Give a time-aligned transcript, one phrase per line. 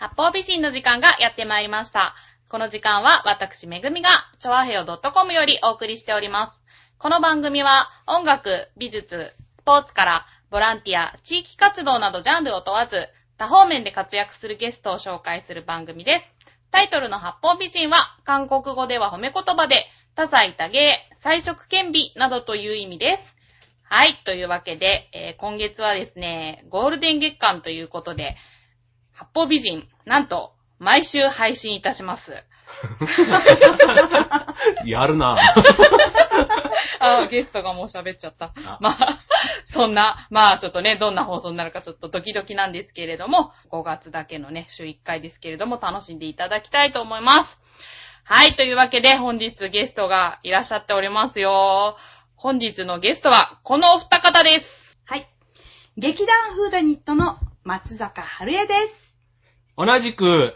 [0.00, 2.14] 八方美人の時間がやってまいりました。
[2.48, 6.64] この時間は私めぐみが、ちょわへよ .com よりお送りしております。
[6.96, 16.34] この番組は音楽、美術、スポーツからボランティア、地域活動などジャンルを問わず、多方面で活躍するゲストを紹介する番組です。
[16.70, 23.36] タイトルの八方美人は、韓国語では褒め言葉で、多彩多芸、彩色兼備などという意味です。
[23.82, 24.14] はい。
[24.24, 28.38] というわけで、えー今月はですね、ゴールデン月間ということで、
[29.20, 32.32] 八方美人、なんと、毎週配信いたします。
[34.86, 35.36] やるな
[37.00, 38.78] あーゲストがもう喋っちゃったあ。
[38.80, 39.18] まあ、
[39.66, 47.58] そんな、まあちょっとね、どんな放送になるかちょっとドキドキなんですけれども、5月だけのね、週1回ですけれども、楽しんでいただきたいと思います。
[48.24, 51.98] はい、というわけで本日ゲストがいらっしゃっておりますよ。
[52.36, 54.98] 本日のゲストはこのお二方です。
[55.04, 55.28] はい。
[55.98, 59.09] 劇団フーダニットの松坂春江です。
[59.82, 60.54] 同じく、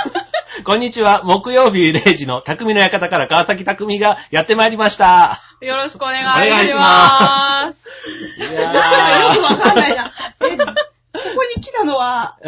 [0.64, 5.42] こんにちは、木曜日0時の匠の館から川崎匠がやってまいりました。
[5.60, 6.80] よろしくお願いしお願いしま。
[6.80, 10.10] ますいよくやわかんないな。
[10.40, 12.38] え、ここに来たのは、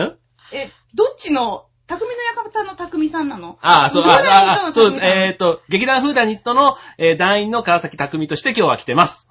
[0.53, 3.59] え、どっちの、匠の館の匠さんなの？
[3.61, 9.29] ああ、そう、ああ、そうえっ、と、劇団フーダニットの、えー団員の川崎匠として今日は来てます。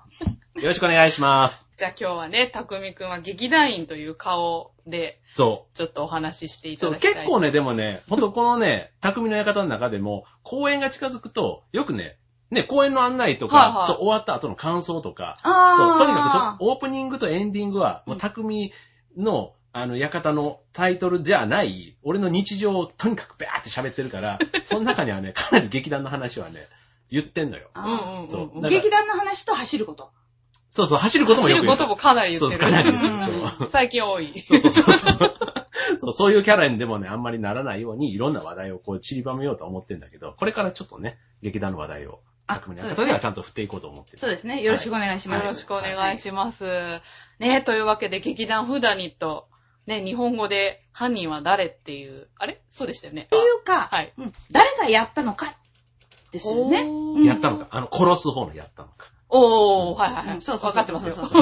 [0.55, 1.69] よろしくお願いします。
[1.77, 5.77] じゃあ今日はね、たくみくんは劇団員という顔で、そう。
[5.77, 7.13] ちょっとお話ししていたそう、だきたい。
[7.13, 12.17] 結構ね、でもね、ほんとこのね、 匠の館の中でも、公演が近づくと、よくね、
[12.51, 18.71] ね、公演の案内とか、はいはいそう、終わった後の感想とか、あそう、とにかあくと、オープニングとエンディングは、もう、匠
[19.17, 26.69] の、あの、館のタイトルじゃない、俺の日常をとにかくベーって喋ってるから、 その中にはね、かなり劇団の話はね、
[27.11, 27.69] 言ってんのよ。
[27.73, 30.11] あうんうんうん劇団の話と走ること。
[30.75, 32.61] そうそう、走ることも走よく言うることもかなり言ってる。
[32.61, 33.47] そう、かなり言うんってる。
[33.47, 33.69] そう。
[33.69, 34.41] 最近多い。
[34.41, 35.35] そうそうそうそう。
[35.99, 44.17] そう、そういうキャラにでもね、あんまりならないように、いろんな話題をこう散りばめようとは思ってんだけど、これからちょっとね、劇団の話題を、あ匠のそうではちゃんと振っていこうと思ってる。
[44.17, 44.61] そうですね。
[44.61, 45.45] よろしくお願いします。
[45.45, 46.65] よろしくお願いします。
[47.39, 49.47] ねというわけで、劇団フーダニット、
[49.87, 52.61] ね、日本語で犯人は誰っていう、あれ？
[52.67, 53.21] そうでしたよね。
[53.23, 55.55] っていうか、はいうん誰がやったのか、
[56.31, 57.25] ですよね。
[57.25, 59.07] やったのか、あの、殺す方のやったのか。
[59.37, 60.35] おー、はいはいはい。
[60.35, 61.13] うんそうそうわかってますよ。
[61.13, 61.41] そうそう。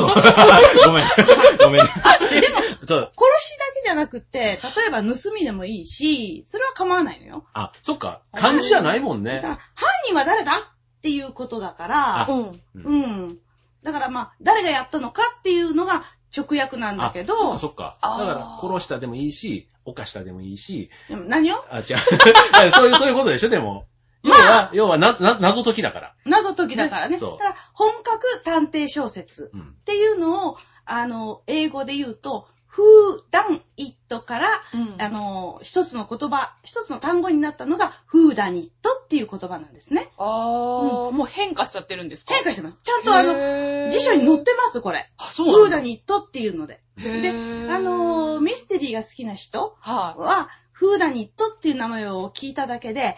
[0.86, 1.08] ごめん。
[1.64, 1.86] ごめん。
[1.86, 3.00] でも、そう。
[3.00, 7.46] 殺しだけじゃなくて、例えば盗みでもいいし、それは構わないのよ。
[7.54, 8.22] あ、そっか。
[8.36, 9.48] 漢字じゃないもんねだか。
[9.50, 10.56] ら犯人は誰だっ
[11.02, 12.62] ていうことだから、うん。
[12.76, 13.38] うんうん。
[13.84, 16.04] だからまあ、誰がやったのかっていうのが
[16.36, 17.98] 直訳なんだけあそっどか、そっか。
[18.02, 21.64] だから、殺したでもいいし、犯したでもいいし、でも何を？
[21.70, 21.84] あ、違う。
[22.74, 23.86] そういう、そういうことでしょ、でも。
[24.24, 26.16] 要は、要はな、な、謎解きだから。
[26.26, 27.18] 謎解きだからね。
[27.18, 29.62] そうだから本格探偵小説うん。
[29.62, 38.70] っていうのを、あの、英語で言うと、who done it から、うんあの、一つの言葉、一つの単語になったのが、who done it
[39.04, 40.10] っていう言葉なんですね。
[40.18, 42.34] あー、もう変化しちゃってるんですか？
[42.34, 42.80] 変化してます。
[42.82, 45.10] ちゃんとあの、の辞書に載ってます、これ。
[45.18, 45.88] あ、そうなん who だ。
[45.88, 46.82] done it っていうので。
[46.98, 50.20] へで、ーあの、ミステリーが好きな人はい。
[50.22, 53.16] は、フーダニットっていう名前を聞いただけで、あ、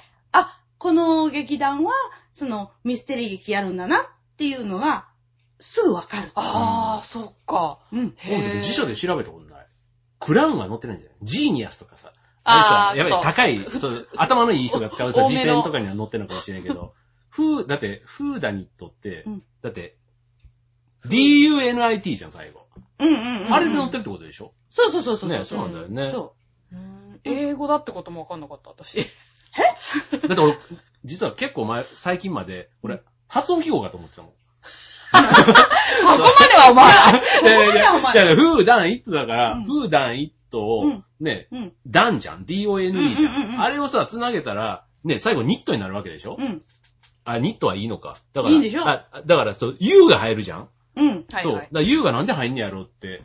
[0.85, 1.91] この劇団は、
[2.31, 3.99] そのミステリー劇やるんだなっ
[4.37, 5.07] ていうのが、
[5.59, 6.31] すぐわかる。
[6.35, 7.79] あー、そっか。
[7.91, 8.13] うん。
[8.17, 9.67] へー辞書で調べたことない。
[10.19, 11.17] クラウンは載ってないんじゃない？
[11.23, 12.13] ジーニアスとかさ。
[12.43, 16.93] あーあれさ、やっぱり高い、そう頭のいい人が使うさ、 辞典とかには載ってるのかもしれないけど、
[17.29, 19.97] フー、だって、フーダニットって、うんだって、
[21.07, 22.67] DUNIT じゃん、最後。
[22.99, 23.53] うんうんうんうん。
[23.55, 24.53] あれで載ってるってことでしょ？
[24.69, 25.29] そうそうそうそう。
[25.31, 26.11] ね、そうなんだよね。
[26.11, 26.35] そ
[26.71, 29.07] うーん英語だってこともわかんなかった、私。
[30.27, 30.57] だって俺、
[31.03, 34.31] 実は結構前、最近まで、俺、発音記号かと思ってたもん。
[35.15, 35.23] そこ
[36.17, 36.91] まではお前。
[37.41, 41.73] いやいやいやお前いやいやフーダンイットだから、うんフーダンイットをうん、ね、うん。
[41.87, 43.61] ダンじゃん ?D-O-N-E じゃうん。
[43.61, 46.35] あれをさ、繋げたら、ね、最後ニットになるわけでしょ？
[46.39, 46.61] うん。
[47.23, 48.17] あ、ニットはいいのか。
[48.33, 48.87] だから、いいんでしょ？
[48.87, 50.69] あだから、そう、U が入るじゃん？
[50.97, 51.25] うん。
[51.31, 51.67] はいそう。
[51.71, 53.21] だ U がなんで入んねやろうって。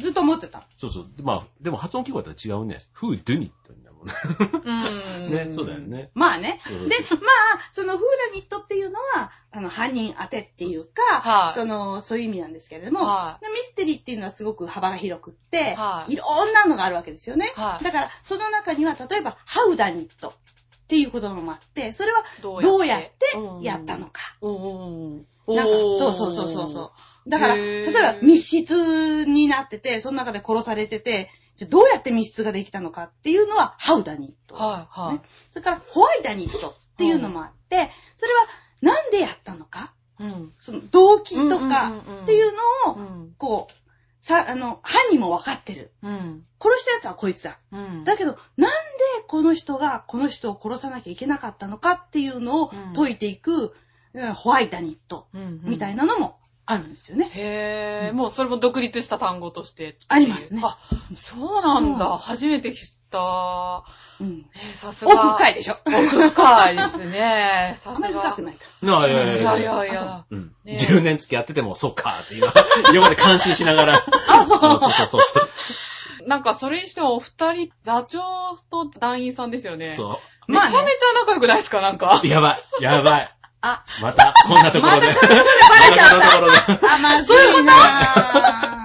[0.00, 0.62] ずっと思ってた。
[0.74, 1.06] そうそう。
[1.22, 2.78] まあ、でも発音記号だったら違うね。
[2.92, 4.12] フードゥニットになるもんね。
[4.22, 5.32] うーん。
[5.50, 5.78] ね、そうだよ。
[5.80, 6.10] ね。
[6.14, 6.60] まあね。
[6.66, 6.74] で、
[7.14, 17.52] まあ、そのフーダニットっていうのは、あの、犯人当てっていうか、はいその、そういう意味なんですけれども、はミステリーっていうのはすごく幅が広くって、はいいろんなのがあるわけですよね。
[17.56, 20.32] はいだから、その中には、例えば、ハウダニットっ
[20.90, 23.10] ていう言葉もあって、それはどどうやって
[23.62, 24.36] やったのか。
[24.42, 26.92] なんか、そうそうそうそうそ
[27.26, 27.30] う。
[27.30, 31.30] だから、例えば密室になってて、その中で殺されてて、
[31.68, 34.56] どうやって密室ができたのかっていうのは、ハウダニット。
[34.56, 35.22] はいはいね。
[35.50, 38.48] それから、ホワイダニットっていうのもあって、それは
[38.80, 40.52] なんでやったのか、うん。
[40.58, 42.52] その動機とかっていう
[42.86, 43.34] のを、うん。
[43.38, 43.74] こう、
[44.20, 45.92] さ、あの、犯人も分かってる。
[46.02, 46.44] うん。
[46.62, 47.58] 殺した奴はこいつだ。
[47.72, 48.04] うん。
[48.04, 48.76] だけど、なんで
[49.26, 53.74] この人がこの人を殺さなきゃいけなかったのかっていうのをうん解いていく、
[54.12, 56.36] うんホワイトニットうんみたいなのも
[56.66, 57.30] あるんですよね。
[57.32, 59.96] へえ、もうそれも独立した単語として。
[60.08, 60.78] ありますねあ、
[61.16, 62.18] そうなんだ。
[62.18, 62.99] 初めて知。
[63.18, 64.46] うん。
[64.54, 65.12] えーさすが。
[65.12, 65.76] 奥深いでしょ。
[65.84, 67.74] 奥深いですね。
[67.80, 68.22] さあんまりすが。
[68.30, 68.66] 深くないか。
[69.00, 70.24] あいやいやいいややいやいや。
[70.30, 70.52] うん。
[70.64, 72.52] ね10年付き合ってても、そっかって今、
[72.94, 74.02] 横で感心しながら。
[74.28, 74.58] あ、そう。
[74.60, 75.48] そうそうそうそう。
[76.26, 78.20] なんかそれにしてもお二人、座長
[78.70, 79.92] と団員さんですよね。
[79.94, 80.82] そめちゃめちゃ
[81.20, 82.26] 仲良くないですかなんかう。。
[82.26, 83.34] やばい、やばい。
[83.62, 85.06] あ、また、こんなところで。
[85.06, 86.94] またこんなところでバレちゃった。
[86.94, 88.79] あ、まずいなぁ。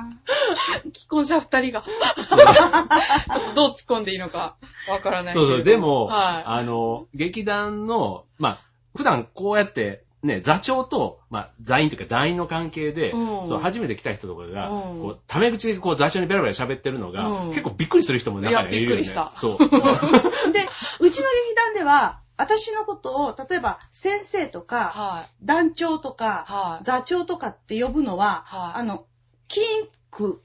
[0.93, 1.83] 既婚者二人が。
[1.83, 4.55] ちょっとどう突っ込んでいいのか
[4.89, 8.57] わからないけそうそう、でも、はあの、劇団の、まあ、
[8.95, 18.79] 普段こうやって、ね、座長と、まあ、座員というか団員の関係で、うんそう、初めて来た人とかが、うんこう、タメ口でこう、座長にベラベラ喋ってるのが、うん結構びっくりする人も中にはいるよね。
[18.79, 19.57] いやびっくりしたそう。
[20.51, 20.67] で、
[20.99, 24.63] うちの劇団では、私のことを、例えば、先生とい。
[24.63, 25.45] か、はい。
[25.45, 26.83] 団長とか、はい。
[26.83, 29.05] 座長とかって呼ぶのは、はいあの、
[29.47, 29.63] 禁
[30.09, 30.41] 句、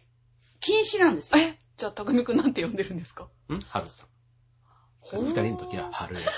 [0.60, 1.40] 禁止なんですよ。
[1.42, 3.24] えじゃあ、たくみくんなんて呼んでるんですか？
[3.52, 3.58] ん？
[3.68, 4.06] 春さん。
[5.12, 6.20] 二人の時は春へ。
[6.22, 6.36] そう、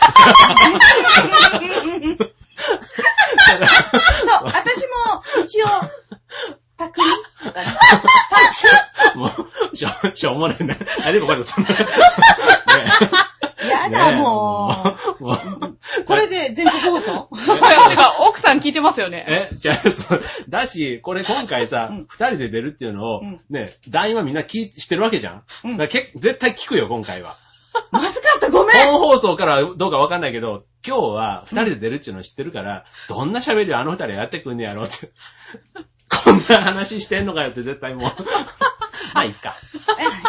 [4.44, 5.66] 私も、一応、
[6.76, 7.04] たくみ
[7.44, 7.66] とかね。
[9.16, 9.30] も
[9.72, 10.76] う、しょ、しょうもないな。
[11.04, 11.70] あ、でもこれ、そんな。
[11.70, 11.76] ね
[13.68, 15.22] やだ、もう。
[15.24, 15.36] もう、
[16.00, 16.04] う。
[16.04, 17.28] これで全国放送？
[18.52, 19.24] さん聞いてますよね。
[19.28, 25.44] え、じゃあ、そう、だし、これ今回さうん、二、人で出るっていうのを、うんね、団員はみんな聞い、してるわけじゃん。
[25.64, 27.36] うん絶対聞くよ、今回は。
[27.90, 35.10] まずかった、ごめん本放送からはどうかわかんないけど、今日は二人で出るっていうのを知ってるから、どんな喋りをあの二人やってくんねやろって。
[36.24, 38.12] こんな話してんのかよって絶対もう。
[39.14, 39.56] まあ、いいか。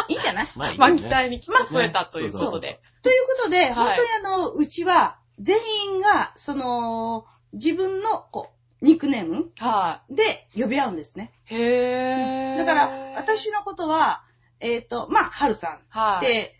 [0.08, 0.48] えいいんじゃない？
[0.54, 0.98] まあいい、まあ、ね。
[0.98, 2.80] 期待に添えたということで。
[3.02, 5.58] ということで、い本当にあの、うちは、全
[5.94, 11.32] 員が、その、自分の、こう、ニックネームはで呼び合うんですね。
[11.50, 11.54] い。
[11.54, 12.58] へー。
[12.58, 14.22] だから、、私のことは、
[14.60, 16.26] えっ、と、まあ、はるさんっはい。
[16.26, 16.56] て、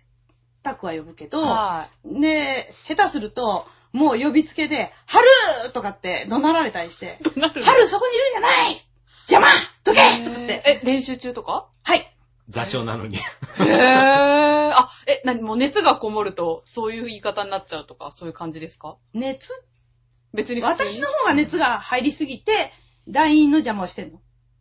[0.62, 8.80] タクは呼ぶけど、はね下手すると、もう呼びつけで、はるとかって怒鳴られたりして、はるそこにいるんじゃない
[9.30, 9.46] 邪魔
[9.84, 10.80] どけとかって。
[10.82, 11.68] え、練習中とか？
[11.82, 12.16] はい。
[12.48, 13.16] 座長なのに。
[13.16, 14.70] へー。
[14.72, 18.96] あ、え、なに、もう熱がこもると、そういう言い方になっちゃうとか、そういう感じですか？
[19.12, 19.50] 熱、
[20.34, 22.72] 別に私の方が熱が入りすぎて、
[23.08, 24.20] 団員の邪魔をしてんの。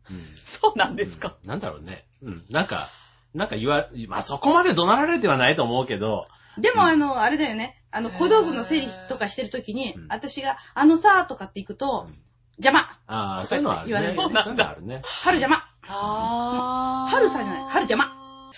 [0.10, 1.36] うんそうなんですか？
[1.44, 2.06] なんだろうね。
[2.22, 2.46] うん。
[2.50, 2.90] なんか、
[3.34, 6.28] なんか言わ、まあそこまで怒鳴られてはないと思うけど、
[6.58, 7.82] でも、あの、あれだよね。
[7.92, 12.18] あの、小道具の整理とかしてるときにうん、私が、あのさーとかって行くとうん、
[12.64, 13.94] 邪魔ああ、そういうのはあるね。
[13.94, 15.02] 言われるそういうのはあるね。
[15.04, 17.12] 春邪魔あー。
[17.12, 18.52] 春さんじゃない春邪魔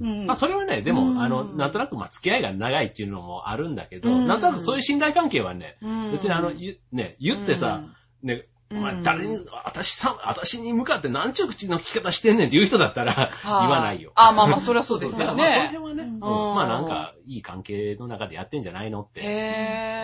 [0.00, 0.26] うん。
[0.26, 1.14] まあそれはね、でうん。
[1.14, 4.26] も、あの、なんとなく、まあ付き合いが長いっていうのもあるんだけど、うん。
[4.26, 6.12] なんとなくそういう信頼関係はね、うん。
[6.12, 7.82] 別にあの、ゆね、言ってさ、
[8.22, 14.12] ね、お前うん誰に、私さ、私に向かって何ちゅう口の聞き方してんねんって言う人だったら、はい 言わないよ。
[14.14, 15.60] あ、まあまあ、そりゃそうですよ まあそのね。
[15.68, 19.22] 辺はね、まあなんか、いい関係の中でやってんじゃないのって。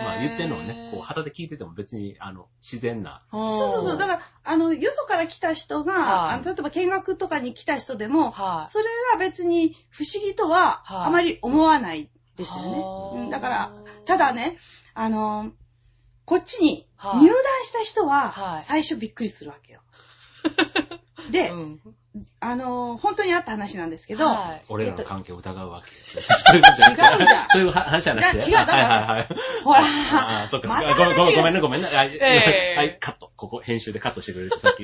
[0.03, 3.23] まあ言ってんのをね、こう、旗で聞いてても別に、あの、自然な。
[3.31, 3.97] そうそうそう。
[3.97, 8.69] だから、あの、よそから来た人が、はいあの例えば見学とかに来た人でも、はい。
[8.69, 13.31] それは別に不思議とははいあまり思わないですよね。
[13.31, 13.73] だから、
[14.05, 14.57] ただね、
[14.93, 15.51] あの、
[16.27, 19.79] こっちにはい入団した人ははい最初びっくりするわけよ。
[21.31, 21.79] で、うん
[22.39, 26.19] あの、本当にあった話なんですけど、はい俺らの関係を疑うわけ。
[26.51, 28.37] 違うんだそういう話じゃなくて。
[28.37, 29.27] 違うだからはいはいはい。
[29.63, 30.67] ほら、ああ、そっか。
[30.67, 31.87] またごめんごごめんねごめんね。
[31.87, 33.31] はい、ええはい、カット。
[33.35, 34.83] ここ、編集でカットしてくれるさっき。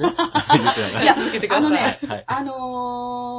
[0.00, 0.08] ね。
[1.02, 1.66] いや続けてください。
[1.66, 2.24] あのねはい。
[2.26, 2.52] あの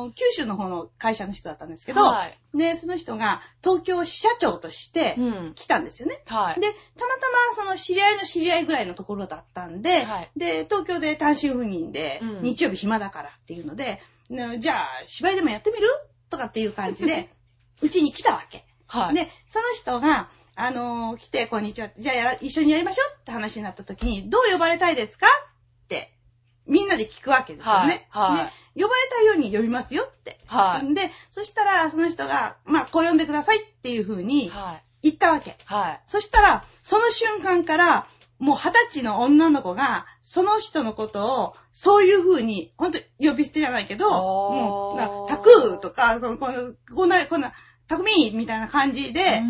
[0.10, 2.40] ー九州の方の会社の人だったんですけど、はい。
[2.54, 5.54] ね、その人が東京支社長としてうん。
[5.56, 6.22] 来たんですよね。
[6.26, 6.60] はい。
[6.62, 15.88] で、たまたまその知り合いの知り合いぐらいのところだったんで、はいで、東京で単身赴任で、うん日曜日暇だからっていうので、ねじゃあ芝居でもやってみる？
[16.30, 17.30] とかっていう感じで、
[17.82, 18.66] うちに来たわけ。
[18.88, 19.16] はい。
[19.16, 21.90] で、その人が、あのー来て、こんにちは。
[21.98, 25.28] じゃあやら、一緒にやりましょうって話になった時に、どう呼ばれたいですか？
[26.68, 28.08] みんなで聞くわけですよね。
[28.10, 30.40] はいはいで呼ばれたいように呼びますよって。
[30.46, 30.94] はい。
[30.94, 35.10] で、そしたら、その人が、まあ、こう呼んでくださいっていう風にはい。
[35.10, 35.58] 言ったわけ。
[35.66, 36.02] はい。
[36.06, 38.08] そしたら、その瞬間から、
[38.40, 47.54] もう二十歳の女の子が、その人のことを、そういう風に、ほんと呼び捨てじゃないけど、もう、なタクとか、こんな、こんな、
[47.88, 49.42] タクミーみたいな感じで、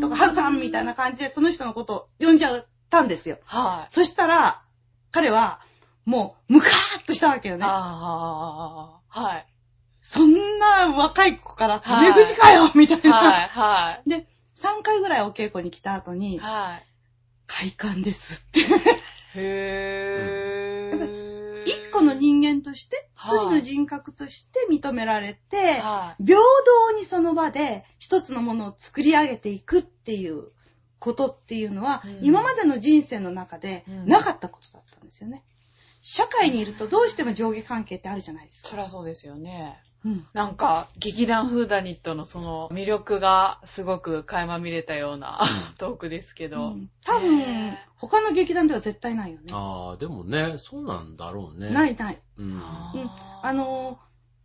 [0.00, 3.38] とか、ハルさんみたいな感じで、その人のことを呼んじゃったんですよ。
[3.44, 4.62] はそしたら、
[5.10, 5.60] 彼は、
[6.08, 7.66] もう、ムカーっとしたわけよね。
[7.66, 9.46] ああ、はい。
[10.00, 13.12] そんな若い子からタはいメ口かよ、みたいな。
[13.12, 16.18] はい、はで、3回ぐらいお稽古に来た後い。
[16.18, 16.86] に、はい。
[17.46, 18.60] 快感ですって。
[19.38, 21.64] へだかー。
[21.64, 30.52] 一個の人間として、一はい人の人格として認められて、は平等にその場で一つのものを作り上げていくっていう
[31.00, 35.44] ことっていうのは、うん今までの人生の中でうんなかったことだったんですよね。
[36.00, 38.68] 社会にいるとどうしても上下関係ってあるじゃないですい。
[38.68, 38.76] そか。
[38.76, 39.82] りゃそうですよね。
[40.04, 46.68] うんなんか、劇団フーダニットのその魅力がすごく垣間見れたようなうんトークですけうど。
[46.70, 49.46] ん多分ね、他の劇団では絶対ないよね。
[49.52, 51.70] ああ、でもね、そうなんだろうね。。
[51.70, 52.22] ないいない。
[52.38, 52.60] うん。
[52.62, 53.98] ああの、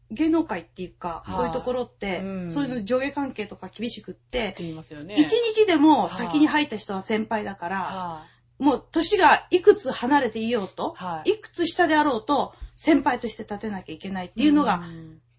[0.09, 5.13] 芸能界っていうか、はいこういうところって、うんそういうの上下関係とか厳しくっ、ってて言いますよね。
[5.15, 8.25] 一日でも先に入った人は先輩だから、は
[8.59, 11.03] もう年がいくつ離れていようと、い。
[11.03, 11.31] はい。
[11.31, 14.83] いくつ下であろうと、先輩として立てなきゃいけないっていうのが、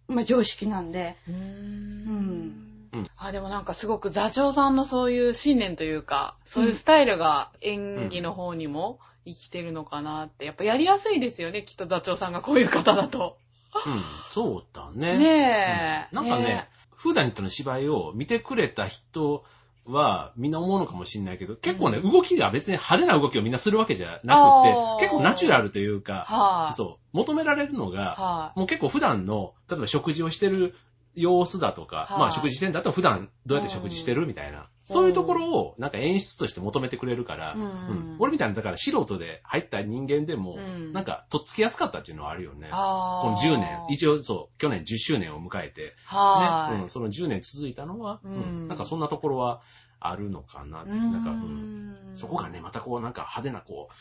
[0.09, 1.37] まあ常識なんで、うーん。
[1.37, 10.45] うんうんあ、でもなんかすごく座長さんのそういう信念というか、そういうスタイルが演技の方にも生きてるのかなって。
[10.45, 13.39] やっぱやりやすいですよね、きっと座長さんがこういう方だと。
[13.87, 15.19] うん、そうだね。
[15.19, 16.17] ねえ。
[16.17, 19.45] うんなんかね、フーダニットの芝居を見てくれた人
[19.87, 26.75] はみんな思うのかもしれないけど、結構ね、動きが別に派手な動きをみんなするわけじゃなくて、結構ナチュラルというか、はい。
[26.75, 28.59] そう、求められるのが、はい。
[28.59, 30.75] もう結構普段の、例えば食事をしてる
[31.15, 32.19] 様子だとか、はい。
[32.19, 37.63] まあ食事してんだったら普段どうやって食事してるみたいな、そういうところをなんか演出として求めてくれるから、うん。
[37.63, 38.17] うん。
[38.19, 40.93] 俺みたいな、だから素人で入った人間でも、うん。
[40.93, 42.69] なんかとっつきやすかったっていうのはあるよね。
[42.71, 46.77] あこの10年、一応そう、去年10周年を迎えて、はい。
[46.77, 46.83] ね。
[46.83, 48.33] うん、その10年続いたのは、うん。
[48.33, 48.69] うん。
[48.69, 49.63] なんかそんなところは
[50.01, 50.83] あるのかな。
[50.83, 51.85] うなんか、うん
[52.15, 53.95] そこがね、またこうなんか派手なこう、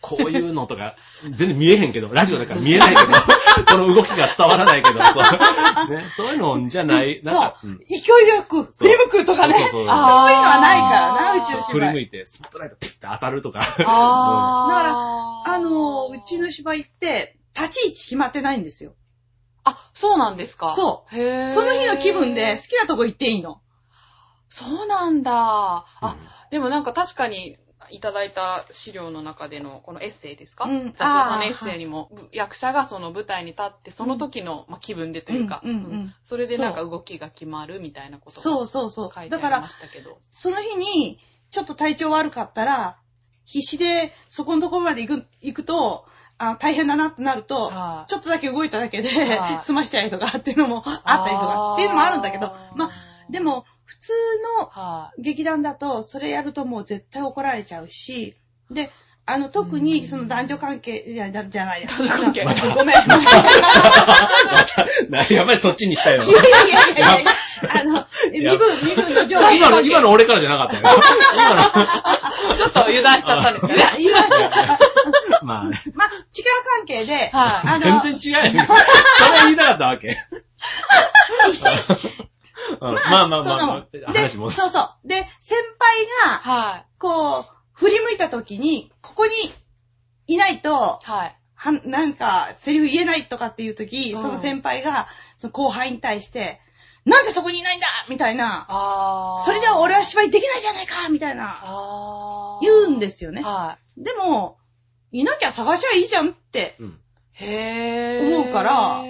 [0.00, 3.12] こういうのとか、 全然見えへんけど、ラジオだから見えないけど、
[3.70, 9.54] この動きが伝わらないけど、そう,、ね、そういうのじゃない、なんか、うん勢いよく振り向くとかね。
[9.54, 11.92] そうそうそうあーそういうのはないからな、うちの振り芝居。
[11.92, 13.60] 向いて、スポットライトピッて当たるとか。
[13.60, 13.78] あー。
[13.78, 14.82] だか
[15.46, 18.94] らあの、うちの芝居って、立ち位置決まってないんですよ。
[19.64, 20.74] あ、そうなんですか。
[20.74, 23.60] そうへーその日の気分で好きなとこ行っていいの。
[24.54, 25.32] そうなんだ。
[25.32, 26.08] うん。
[26.08, 26.16] あ、
[26.52, 27.56] でもなんか確かに、
[27.90, 30.92] いただいた資料の中でのこのエッセイですか、うん。
[30.92, 35.70] 座長さんのエッセイにも、ぶ役者がその舞台に立って、その時の、まあ、気分でというか、うん。
[35.70, 35.76] うん。
[35.76, 36.14] うん。
[36.22, 39.10] それでなんか動きが決まるみたいなことそうがそうそう。
[39.12, 40.18] 書いてだからありま、したけど。
[40.30, 41.18] その日に、
[41.50, 42.98] ちょっと体調悪かったら、
[43.44, 46.06] 必死でそこのところまで行く、行くと、
[46.38, 48.10] あ大変だなってなると、はい。
[48.10, 49.62] ちょっとだけ動いただけで、はい。
[49.66, 52.90] 済ましちゃえとかっていうのもあったりとか、っていうのもあるんだけど、まあ、
[53.28, 54.12] で、も、普通
[54.60, 58.34] のは劇団だと、それやるともう絶対怒られちゃうし、
[58.70, 58.90] で、
[59.26, 61.88] あの、特にその男女関係、いや、だじゃないや。
[61.88, 62.96] 男女関係ごめん。
[62.96, 63.02] や
[65.44, 66.24] っぱりそっちにしたいの。
[66.24, 66.44] やいやい
[66.98, 67.30] やいや
[67.70, 69.52] あの、身分、身分の上下。
[69.52, 70.82] 今の、今の俺からじゃなかったよ。
[71.34, 72.56] 今の、い。
[72.56, 73.76] ちょっと油断しちゃったんですかね。
[73.76, 74.20] いや、今、
[75.42, 75.72] まあ、ま、
[76.30, 77.32] 力関係で、
[78.02, 78.66] 全然違うよね。
[78.68, 80.18] それ言いたかったわけ。
[82.80, 84.60] うんまあまあまあ、まあ、で話戻す。
[84.60, 85.08] そうそう。
[85.08, 86.86] で、先輩が、はい。
[86.98, 89.32] こう、振り向いた時に、ここに
[90.26, 91.36] いないと、はい。
[91.54, 96.60] はん、なんか、セリフ言えないとかっていう時、うんその先輩が、その後輩に対して、
[97.04, 98.66] なんでそこにいないんだみたいな。
[98.68, 99.44] あー。
[99.44, 101.58] それじゃあ俺は芝居できないじゃないかみたいな。
[101.62, 102.64] あー。
[102.64, 103.42] 言うんですよね。
[103.42, 104.58] はでも、
[105.12, 106.76] いなきゃ探しゃいいじゃんって。
[106.80, 106.88] うん。
[106.88, 107.44] い。
[107.44, 108.36] へー。
[108.40, 109.04] 思うから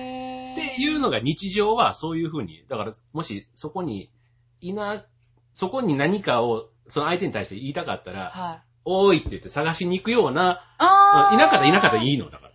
[0.62, 4.10] っていうのが日常はそういうふうに、だからもしそこに
[4.60, 5.04] いな、
[5.52, 8.62] そこに何かをその相手に対して言いたかったら、はい。
[8.86, 10.60] おーいって言って探しに行くような。
[11.32, 12.54] いなかったらいなかったらいいのだから。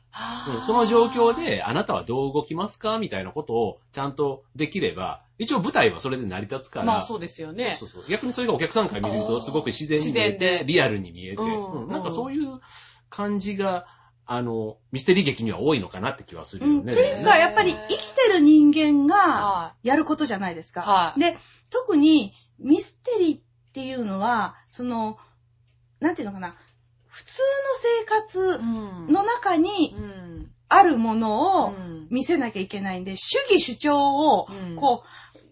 [0.61, 6.85] その状況で、あなたはどう動きますかみたいなことをちゃんとできれば、一応舞台はそれで成り立つから。
[6.85, 7.75] まあそうですよね。
[7.79, 12.59] そうそう逆にそれがお客さんから見ると、すごく自然に見えて、リアルに見えて、うんうんなんかそういう
[13.09, 13.87] 感じが、
[14.31, 16.77] あの、ミステリー劇には多いのかなって気はするうん。
[16.77, 16.91] よね。
[16.93, 20.81] っていうか、やっぱり生きてる人間がはやることじゃないですか。
[20.81, 21.35] はいで、
[21.71, 23.41] 特にミステリーっ
[23.73, 25.17] ていうのは、その、
[25.99, 26.55] なんていうのかな、
[27.07, 28.05] 普通の生い。
[28.05, 29.13] 活うん。
[29.13, 30.51] の中にうん。
[30.71, 35.03] あるものをうん見せなきゃいけないんで、主義主張をうん、こ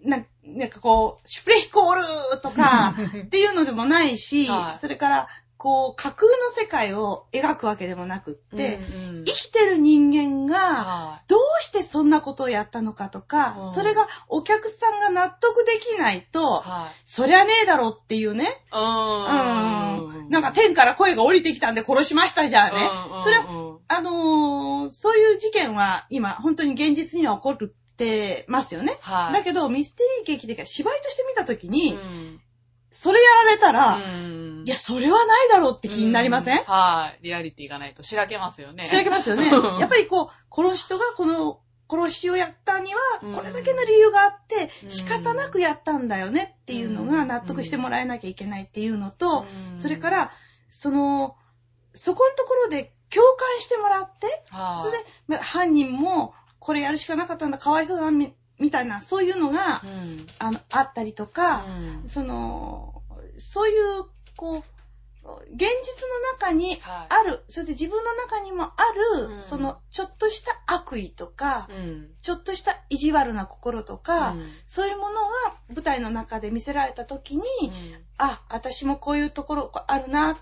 [0.05, 2.93] う、ななんかこう、シュプレヒコールとか
[3.25, 5.27] っていうのでもないし、はいそれから、
[5.57, 16.21] こう、架空の世界を描くわけでもなくって、うんうん生きてる人間が、はどうしてそんなことをやったのかとか、うんそれがお客さんが納得できないい。
[16.21, 17.01] と、はい。
[17.03, 20.05] そりゃねえだろっていうね、うーん。
[20.05, 23.19] うん、なんか天から声が降りてきたんで殺しましたじゃあねうんうんう。
[23.19, 28.97] んそれはあのーそういう事件は今、本当に現実には起こってますよね。
[29.01, 29.33] はい。
[29.33, 32.39] だけど、ミステリー劇で芝居として見たときに、うん
[32.91, 34.63] それやられたら、うん。
[34.65, 37.23] いや、それはないだろうって気になりません、うはい。
[37.23, 38.85] リアリティがないとしらけますよね。
[38.85, 39.49] 仕上げますよね。
[39.49, 43.33] う んやっぱりこう、この人がこの殺しをやったには、うん。
[43.33, 44.89] これだけの理由があってう、ん。
[44.89, 49.77] 仕方なくやったんだよねっていうのが納得してもらえなきゃいけないっていうのと、うん。
[49.77, 50.31] それか、ら、
[50.67, 51.35] その、
[51.93, 54.81] そこのところで共感してもらって、はい。
[54.83, 58.11] それで、まあ犯人もこれやるしかなかったんだ、かわいそうだ
[58.59, 60.27] み、みたいな、そういうのが、うん。
[60.39, 62.09] あの、あったりとか、うん。
[62.09, 63.01] その、
[63.37, 64.63] そういう、こう、
[65.53, 67.07] 現実の中にはい。
[67.09, 68.69] ある、そして自分の中にもあ
[69.19, 69.41] る、うん。
[69.41, 72.15] その、ちょっとした悪意とか、うん。
[72.21, 74.51] ちょっとした意地悪な心とか、うん。
[74.65, 77.71] そういうものが舞台の中で見せられた時に、うん。
[78.17, 80.37] あ、私もこういうところあるなっ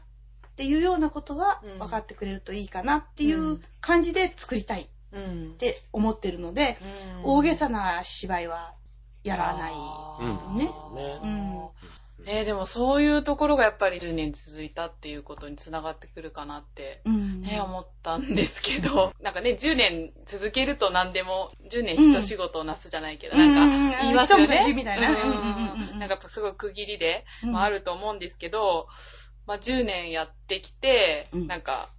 [0.56, 1.80] ていうようなことがうん。
[1.80, 3.62] 分かってくれるといいかなっていううん。
[3.82, 5.58] 感じで作りたいっうん。
[5.58, 6.78] て思ってるので、
[7.24, 7.32] うん。
[7.32, 8.74] 大げさな芝居は
[9.24, 9.74] やらない。
[10.58, 10.66] ね。
[10.66, 10.72] ね
[11.24, 11.70] うん。
[12.28, 17.42] えーでもそういうところがやっぱり10年続いたっていうことにつながってくるかなって、うん。
[17.42, 23.56] ね、思ったんですけど、なんかね、10年続けると何でも、10年一仕事をなすじゃないけど、うん。
[23.56, 23.92] なん。
[23.92, 24.74] か言いますよね。
[24.74, 25.10] みたいな。
[25.12, 27.52] なんかやっぱすごい区切りで、うん。
[27.52, 28.88] まあ、あると思うんですけど、
[29.46, 31.48] まあ10年やってきて、うん。
[31.48, 31.90] なんか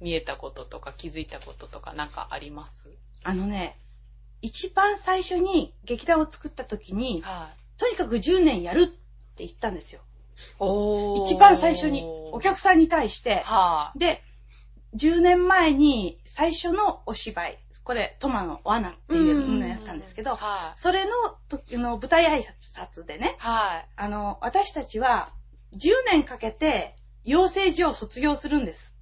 [0.00, 2.88] 見えたこととか気づいたこととかなんかあります？
[3.22, 3.76] あのね、
[4.42, 7.78] 一番最初に劇団を作った時に、はい。
[7.78, 8.96] とにかく10年やるって
[9.38, 10.00] 言ったんですよ。
[11.24, 13.42] 一番最初に、お客さんに対して。
[13.44, 14.22] はで、
[14.96, 20.78] 10年前に最初のお芝居、これ、トマの罠っていうのをやったんですけど、はい。
[20.78, 21.10] それの
[21.48, 23.88] 時の舞台挨拶でね、はい。
[23.96, 25.30] あの、私たちは
[25.76, 28.96] 10年かけて養成所を卒業するんです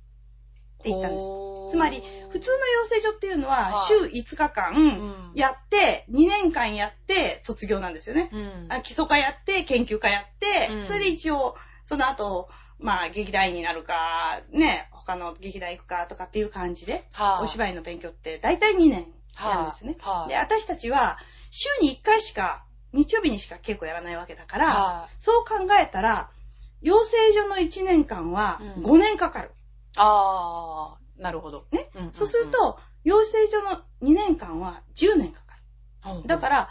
[0.79, 1.25] って言ったんです。
[1.71, 8.31] つまり、普通の養成所っていうのははい週5日間うんやって、2年間やって卒業なんですよね。
[8.33, 19.07] うんあ基礎科やって、研究科やって、うんそれで一応、その後、まあ、劇団員になるか、ね、他の劇団行くかとかっていう感じで、はいお芝居の勉強って大体2年
[19.43, 19.97] やるんですね。
[20.01, 20.29] はい。
[20.29, 21.19] で、私たちは、
[21.51, 25.15] 週に1回しか、日曜日にしか稽古やらないわけだから、はい。
[25.19, 26.31] そう考えたら、
[26.81, 29.51] 養成所の1年間はうん5年かかる。
[29.97, 31.67] あー、なるほど。
[31.73, 31.91] ね？
[31.95, 35.41] うんうんうんそうする、と、養成所の2年間は10年か
[36.03, 36.23] かる。
[36.27, 36.71] だから、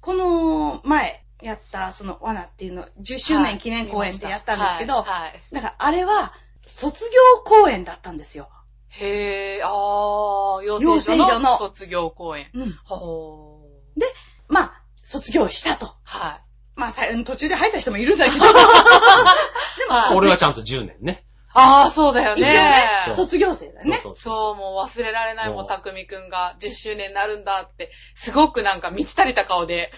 [0.00, 6.32] この前やった、その罠っていうの、10周年記念公演でやったんですけど、はいはいはいだからあれは、
[6.66, 8.48] 卒業公演だったんですよ。
[8.88, 12.48] へー、あー、養養成所のの卒業公演。
[12.54, 12.72] うん。
[12.84, 14.02] ほー。
[14.48, 15.94] まあ、卒業したと。
[16.02, 16.50] はい。
[16.74, 21.24] まあ、さ途中で入った人もいるんだけど、 はい俺はちゃんと10年ね。
[21.52, 23.14] あー、そうだよ一応ねね。
[23.14, 23.96] 卒業生だよね。
[23.96, 29.90] そうそう、もう忘れられないもうたくみくんが10周年になるんだって、すごくなんか満ち足りた顔で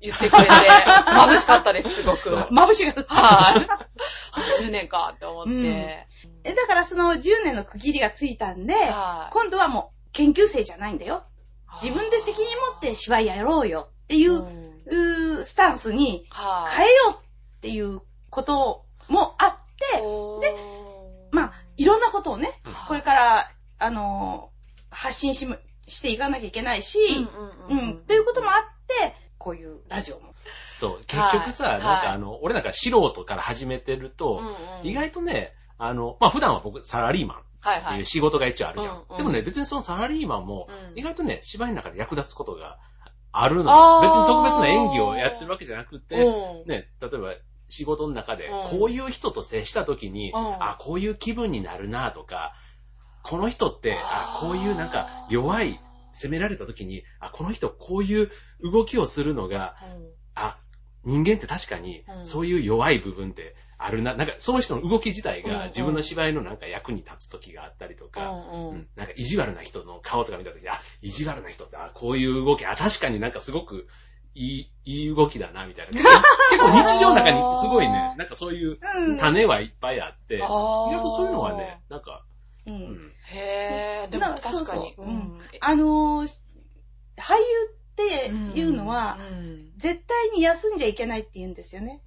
[0.00, 2.28] 言ってくれて、 眩しかったです、すごく。
[2.28, 2.46] そうはい。
[2.48, 3.04] 眩しがった。
[3.08, 3.54] あ
[4.60, 5.50] 10年かって思って。
[5.50, 6.06] うん
[6.44, 11.24] え、だからその10年の区切りがついたんで、はい今度はもう研究生じゃないんだよ。
[11.82, 16.76] 自分で責任持って芝居やろうよっていう、うんうースタンスにはい。
[16.76, 20.56] 変えようっていうこともあって、で
[21.30, 24.56] まあ、いろんなことをね、うんこれから、あのー
[24.88, 25.46] 発信し
[25.86, 26.98] していかなきゃいけないし、
[27.68, 30.34] うんうん、ということもあって、こういうラジオも。
[30.78, 31.04] そう。
[31.06, 34.40] 結局さ、はいなんかあの、俺なんか素人から始めてると、
[34.82, 38.04] 意外とね、あの、まあ普段は僕サラリーマンはいはいっていう。
[38.04, 38.94] 仕事が一応あるじゃん。
[38.94, 42.78] うんうんでもね、別にそのサラリーマンも、うん意外とね、芝居の中で役立つことが
[43.32, 44.00] あるのよ。
[44.02, 47.34] 別に特別な演技をやってるわけじゃなくて、うんね、例えば
[47.68, 48.78] 仕事の中でうん。
[48.78, 50.38] こういう人と接した時に、うん。
[50.60, 52.52] あ、こういう気分になるなとか、
[53.22, 55.80] この人って、あ、こういうなんか弱い、
[56.12, 58.30] 責められた時に、あ、この人こういう
[58.62, 59.74] 動きをするのが、
[60.34, 60.58] あ、
[61.04, 62.26] 人間って確かにうん。
[62.26, 64.14] そういう弱い部分ってあるな。
[64.14, 65.58] なんかその人の動き自体うんうん。
[65.58, 68.70] が自分の芝居のなんか役に立つ時があったりとうか、んうん。
[68.70, 68.88] うん。
[68.96, 73.86] なんか意地悪な人の顔とか見た時に、あ、意地悪な人って、あ、こういう動き、あ、確かになんかすごく
[74.36, 75.92] いい、いい動きだな、みたいな。
[76.50, 79.18] 結構日常の中にすごいね、なんかそういううん。
[79.18, 82.22] 種はいっぱいあって、意外とそういうのはね、なんか、
[82.66, 82.70] う。
[82.70, 84.94] うんん、へー、でもだから確かに。
[84.94, 86.40] そうそううんあのー
[87.18, 92.00] 俳優っていうのは、うん絶対に休んじゃいけないって言うんですよね。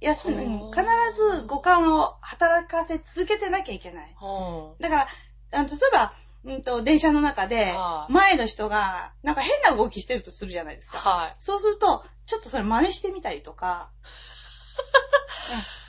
[0.00, 4.16] 休んほう必ず五感を働かせ続けてなきゃいけない。
[4.20, 5.08] うんだから、
[5.52, 6.12] あの例えば、
[6.44, 10.98] うんと、電車の中では、い前の人が、なんか変な動きしてるとするじゃないですか。
[10.98, 13.90] はそうすると、ちょっとそれ真似してみたりとか、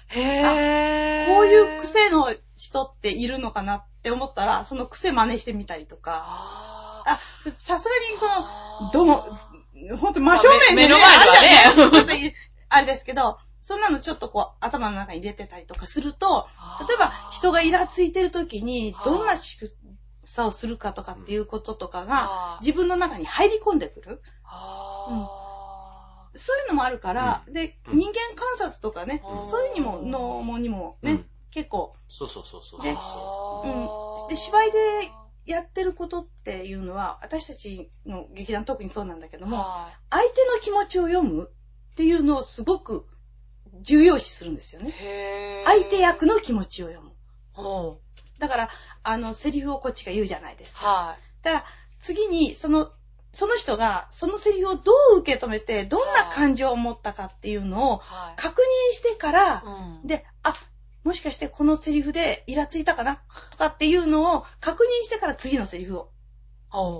[0.15, 0.19] い。
[0.19, 1.35] へー。
[1.35, 6.23] こういう癖の人っているのかなって思ったら、その癖真似してみたりとか。
[6.25, 7.19] ああ、
[7.57, 9.37] さすがにその、ども、
[9.97, 12.33] ほんと真正面でね、目の前ではねちょっとい、
[12.69, 16.47] あれですけど、そんなのちょっとこう、頭の中に入れてたりとかすると、
[16.87, 19.59] 例えば人がイラついてる時に、どんな仕
[20.29, 24.21] 草をするかとかっていうこととかが、自分の中に入り込んでくる。
[24.43, 25.49] あ
[26.35, 27.97] そういうのもあるから、で、うん。
[27.97, 29.49] 人間観察とかね、うん。
[29.49, 31.25] そういうにも、脳もにもね、うん。
[31.49, 32.81] 結構、そうそうそうそう。
[32.81, 34.23] であー。
[34.23, 34.29] うん。
[34.29, 34.77] で芝居で
[35.45, 41.49] やってることっていうのは、私たちの劇団特にそうなんだけども、は相手の気持ちを読む
[41.91, 43.07] っていうのをすごく
[43.81, 45.63] 重要視するんですよいね。
[45.65, 47.13] 相手役の気持ちを読む。
[48.39, 48.69] うんだから、
[49.03, 50.87] あの、セリフをこっちが言うじゃないですか。
[50.87, 51.43] はい。
[51.43, 51.65] だから、
[51.99, 52.91] 次に、その、
[53.33, 58.41] その人が、そのセリフをどう受け止めて、どんな感情を持ったかっていうのをはい。
[58.41, 60.55] 確認してから、うんで、あ、
[61.03, 63.21] もしかしてこのセリフでイラついたかな？
[63.51, 66.11] とかっていうのを確認してから次のセリフを、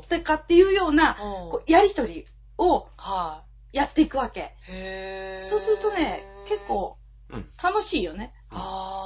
[0.08, 2.26] とかっていうような、うんこうやりとり
[2.58, 4.40] をはやっていくわけ。
[4.40, 4.72] い。
[4.72, 6.98] へーそうするとね、結構
[7.30, 8.34] うん楽しいよね。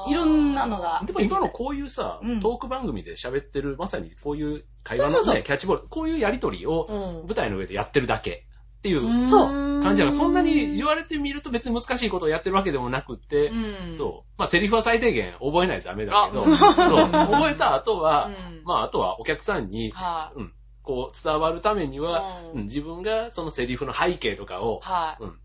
[0.09, 1.01] いろんなのが。
[1.05, 8.47] でも今のこういうさ、うんトーク番組で喋ってる、まさにこういう会話のね、そうそうそうキャッチボール、こういうやりとりをうん舞台の上でやってるだけ
[8.79, 14.31] っていうそう感じだから、そんなに言われてみると別に難しいことをやってるわけでもなくって、うんそう。
[14.37, 17.09] まあ、セリフは最低限覚えないとダメだけど、そう。
[17.09, 20.39] 覚えた後は、うんまあ、あとはお客さんに、はい。
[20.39, 25.23] うん、こう伝わるためには、自分がそのセリフの背景とかを、はい。
[25.23, 25.39] うん、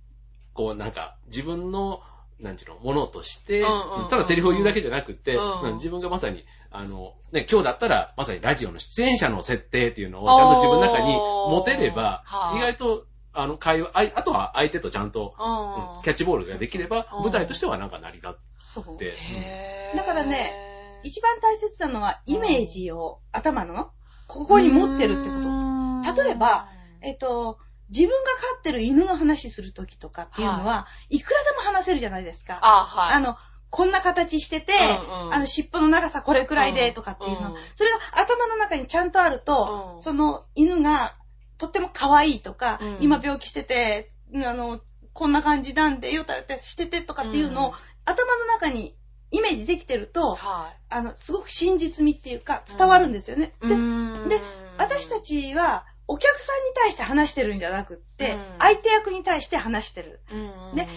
[0.52, 2.00] こうなんか自分の、
[2.40, 4.10] なんちゅうの、ものとして、うんうんうん。
[4.10, 5.60] ただセリフを言うだけじゃなくて、うん。
[5.62, 15.34] うん自分がまさに、あの、ね、今日だったら、まさにラジオの出演者の設定っていうのをちゃんと自分の中に持てれば、はい意外と、あの、会話、あとは相手とちゃんと、
[16.04, 17.22] キャッチボールができれば、うん。
[17.24, 18.94] 舞台としてはなんか成り立そう。
[18.94, 19.14] って、
[19.96, 23.90] だからね、一番大切なのはイメージを頭の
[24.26, 26.22] ここに持ってるってこと。
[26.22, 26.68] 例えば、
[27.02, 27.58] えっと、
[27.90, 32.58] 自分が飼ってる犬の話するときとかっていうのは、い、くらでも話せるじゃないですか。
[32.62, 33.14] あ、はい。
[33.14, 33.36] あの、
[33.70, 41.16] こんな形してて、うんうんあの、尻尾の長さこれくらいでとかっていうの、うんそれが頭の中にちゃんとあると、うんその犬が
[41.58, 44.80] とっても可愛いとか、うん今病気してて、あの、
[45.12, 47.74] こんな感じなんで、よたよたしててとかっていうのを、うん
[48.08, 48.96] 頭の中に
[49.30, 53.52] イメージできてると、はあの、すごく真実味っていうか伝わるんですよね。
[53.62, 53.68] い。
[53.68, 54.40] でうんで、
[54.78, 60.20] 私た、ちは、お客さんに対して話してるんじゃなくって、うん相手役に対して話してる。
[60.32, 60.34] う
[60.74, 60.88] んね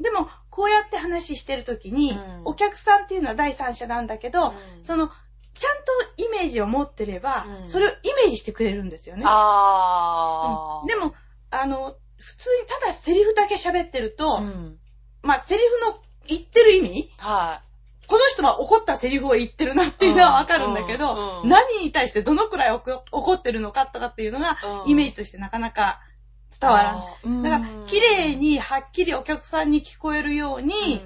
[0.00, 5.84] でも、こうやって話してるときに、うんお客さんっていうのは第三者なんだけど、うんその、ちゃん
[6.16, 9.24] とイメージを持ってれば、うんそれをイメージしてくれるんですよね。
[9.26, 10.82] あー。
[10.82, 11.14] うんでも、
[11.50, 14.78] あの、普通にただセリフだけ喋ってると、うん。
[15.22, 17.62] まあ、セリフの言ってる意味は
[18.06, 21.42] この人は怒ったセリフを言ってるなっていうのはわかるんだけど、うん。
[21.42, 21.48] うん。
[21.48, 24.90] 何に対してどのくらい怒怒ってるのかとかっていうのが、うん。
[24.90, 26.14] イメージとしてなかなかい。
[26.60, 27.28] 伝わらない。
[27.28, 31.02] ないだから、綺麗にはっきりお客さんに聞こえるように、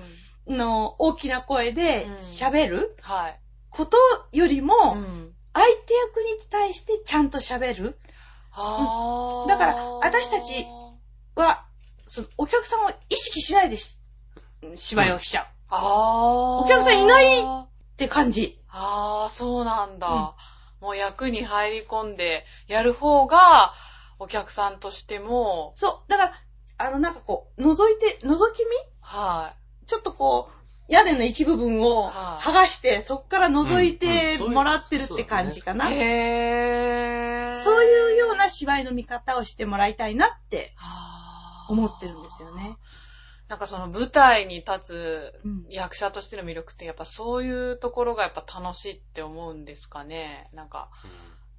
[0.47, 3.41] の大きな声で喋るはい。
[3.71, 3.97] こと
[4.33, 5.35] よりも、うん。
[5.53, 7.99] 相手役に対してちゃんと喋る。
[8.53, 9.49] あー。
[9.49, 10.67] だから私たち
[11.35, 11.65] は、
[12.07, 13.99] そのお客さんを意識しないでし
[14.77, 15.47] 芝居をしちゃう。
[15.71, 16.65] あー。
[16.65, 18.61] お客さんいないって感じ。
[18.69, 20.35] ああ、そうなんだ。
[20.81, 23.73] もう役に入り込んでやる方が、
[24.19, 26.11] お客さんとしても、そう。
[26.11, 26.33] だから、
[26.79, 28.37] あの、なんかこう、覗いて、覗き見？
[29.01, 29.55] は
[29.87, 30.51] ちょっとこ
[30.89, 35.75] う、屋根の一部分をはい剥がして、そこから覗いうんてもらってるって感じかい。
[35.77, 35.91] な。
[35.91, 37.63] へー。
[37.63, 40.75] そういうような芝居の見方をしてもらいたいなって
[41.69, 42.77] 思ってるんですよね。
[43.49, 45.67] なんかその舞台に立つうん。
[45.71, 50.51] 役者としての魅力ってやっぱそういうところがやっぱ楽しいって思うんですかね。
[50.53, 50.91] なんか、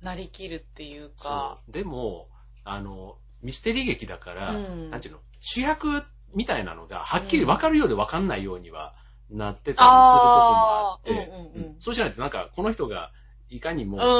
[0.01, 0.05] うん。
[0.05, 1.59] なりきるっていうそか。
[1.67, 1.71] う。
[1.71, 2.29] でも、
[2.63, 4.89] あの、ミステリー劇だから、うん。
[4.91, 8.93] なんちゅうの、主役みたいなのがはっきり分かるようで分かんないようには
[9.31, 11.27] なってたりするとこもあって、あー。
[11.27, 11.79] うんうんうん。
[11.79, 13.11] そうしないとなんか、この人が
[13.49, 14.11] いかにも、ね、うん。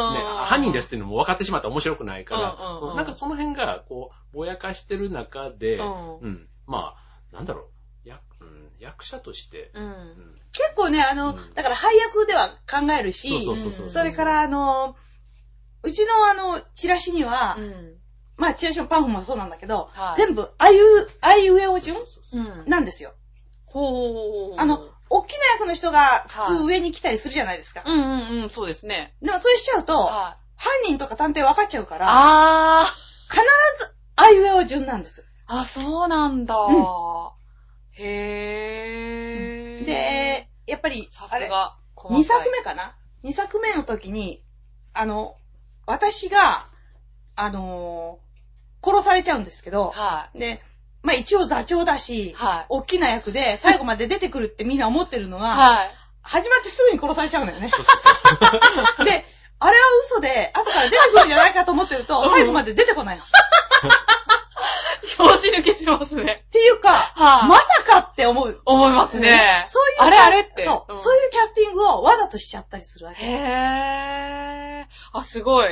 [0.46, 2.96] 犯人ですっていうのも分かってしまったら面白くないから、うんうんうん。
[2.98, 6.18] なんかその辺が、こう、ぼやかしてる中で、うん。
[6.18, 7.70] うん、まあ、なんだろ
[8.06, 9.80] う、やうん、役者として、う。
[9.80, 13.42] うんん、結構ね、あの、うんだから配役では考えるし、
[13.92, 14.96] それか、らあの、
[15.84, 17.96] うちのあの、チラシには、うん。
[18.38, 21.98] まあチラシもパンフもそうなんだけど、はい全部、あいう、あいうえお順。
[22.68, 23.14] なんですよ。
[23.66, 24.60] ほう。
[24.60, 27.84] あの、大きな役の人が普はい通上に来たりするじゃないですか。
[27.86, 29.16] うんうんうん、そうですね。
[29.22, 30.50] でもそれしちゃうと、はい。
[30.56, 32.86] 犯人とか探偵分かっちゃうから、あー。
[33.30, 33.42] 必
[33.78, 35.26] ずあいうえお順なんです。
[35.52, 36.56] あ、そうなんだ。
[36.56, 36.60] う
[37.94, 44.44] へー。、で、やっぱり、さあれ、すが、小2作目かな ?2 作目の時に、
[44.94, 45.36] あの、
[45.88, 46.68] 私が、
[47.36, 48.30] あのー
[48.82, 50.62] 殺されちゃうんですけど、はで、
[51.02, 55.42] まあ一応座長だし、はい大きな役で最後まで出てくるってみんな思ってるのい。
[55.42, 55.92] が、はい。
[56.22, 57.70] 始まってすぐに殺されちゃうんだよね。
[57.70, 57.96] そうそう
[58.96, 59.04] そう。
[59.06, 59.26] で、
[59.60, 63.24] あれは嘘で、後から出てくるんじゃないかと思ってると、うん最後まで出てこないの。
[64.60, 66.46] っ表紙抜けしますね。
[66.52, 68.62] ていうか、はいまさかって思う。
[68.66, 69.64] 思いますね。
[69.68, 73.24] そういう、あれあれってそう、うんそういうキャスティングをわざとしちゃったりするわけ。
[73.26, 75.18] へー。
[75.18, 75.68] あ、すごい。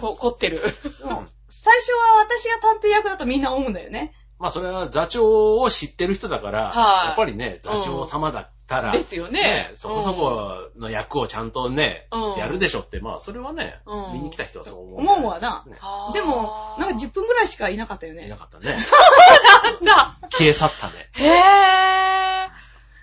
[0.00, 0.62] こ、凝ってる。
[1.02, 4.12] うん最初は私が探偵役だとみんな思うんだよね。
[4.38, 15.00] まあそれは座長を知ってる人だから、はいやっぱりね、座長様だったら、ですよねそこそこの役をちゃんとね、うんやるでしょって、まあそれはね、うん見に来た人はそう思う。
[15.00, 15.64] 思うわな。
[15.66, 15.76] ね
[16.12, 18.36] でも、なんか10分ぐらいしかいなかったよいなね。
[18.36, 18.76] かったね。
[19.80, 20.18] なんだ。
[20.32, 21.10] 消え去ったね。
[21.14, 22.48] へー。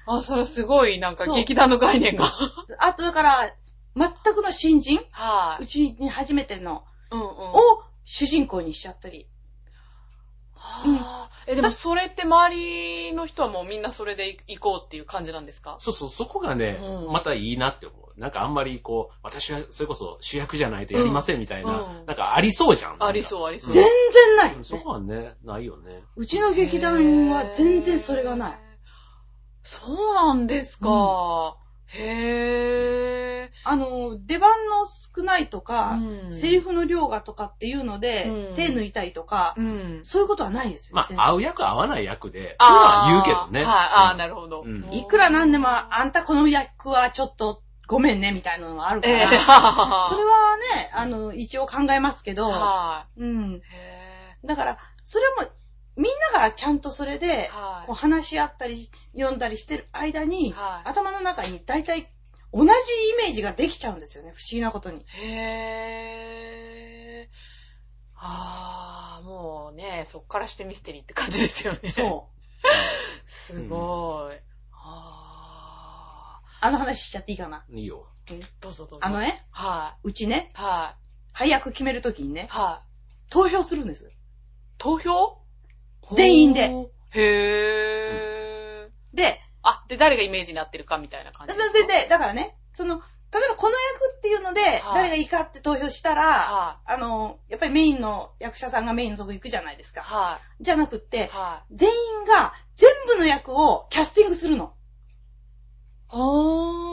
[0.06, 2.32] あ、それすごい、なんかそう劇団の概念が。
[2.80, 3.56] あとだから、
[3.96, 5.00] 全くの新人？
[5.12, 5.64] はい。
[5.64, 7.28] うちに初めての、うんうん。
[7.28, 9.28] を主人公にしちゃったり。
[10.64, 15.76] はぁえ、でもそれって周りの人はもうみんなそれで行こうっていう感じなんですか？
[15.80, 18.20] そうそう、そこがね、うんまたいいなって思う。
[18.20, 23.04] なんかあんまりこう、私はそれこそ主役じゃないとやりませんみたいな、うんなんかありそうじゃん。
[23.04, 23.74] ありそうありそう。
[23.74, 24.58] 全然ないよね。
[24.60, 26.04] うんそこはね、ないよね。
[26.16, 28.60] うちの劇団は全然それがない。
[29.64, 29.80] そ
[30.12, 31.58] うなんですか。
[31.96, 35.62] へあの、出番の少ないとー。
[35.62, 40.00] か、うんセリフの量がとかっていうので、うん手抜いたりとか、うん。
[40.04, 40.96] そういうことはないですよ。
[40.96, 43.64] ま全然あ、合う役合わない役で、そういうのは言うけどね。
[43.64, 44.64] はい、ああ、なるほど。
[44.66, 53.62] うんいくらなんでも、あんたこの役はちょっとごめんねみたいなのがあるかええら、は それはね、あの、一応考えますけど、はうん。
[54.46, 55.52] だから、それも、
[55.96, 62.10] みんながちゃんとそれで、はいこう話し合ったり、読んだりしてる間に、はい頭の中に大体
[62.52, 62.70] 同じイ
[63.18, 64.32] メージができちゃうんですよね。
[64.36, 65.02] 不思議なことに。
[65.02, 65.04] ー。
[65.22, 67.36] へー。
[68.16, 71.90] ああ、もうね、そっからしてミステリーって感じですよね。
[71.90, 72.34] そう。
[73.30, 74.40] すごい。
[74.72, 77.66] ああの話しちゃっていいかな？
[77.70, 78.08] いいよ。
[78.28, 79.06] ーどうぞどうぞ。
[79.06, 80.58] あのね、はうちね、い。
[80.58, 81.04] はい。
[81.34, 83.32] 配役決めるときにね、はい。
[83.32, 84.10] 投票するんです。
[84.78, 85.43] 投票？
[86.16, 86.72] 全員で。
[87.12, 88.90] へー。
[89.14, 93.02] で、あ、で、誰がイメージになってるかみたいな感で、じでで、でだからね、その、
[93.34, 94.62] 例えばこの役っていうので、
[94.94, 99.94] 誰がいいかって投票したら、はあの、やっぱりメインの役者さんがメインのとこ行くじゃないですい。
[99.96, 100.02] か。
[100.04, 101.76] はじゃなくってい。、はい。
[101.76, 104.74] 全員が全部の役をキャスティングするの。
[106.08, 106.93] ほー。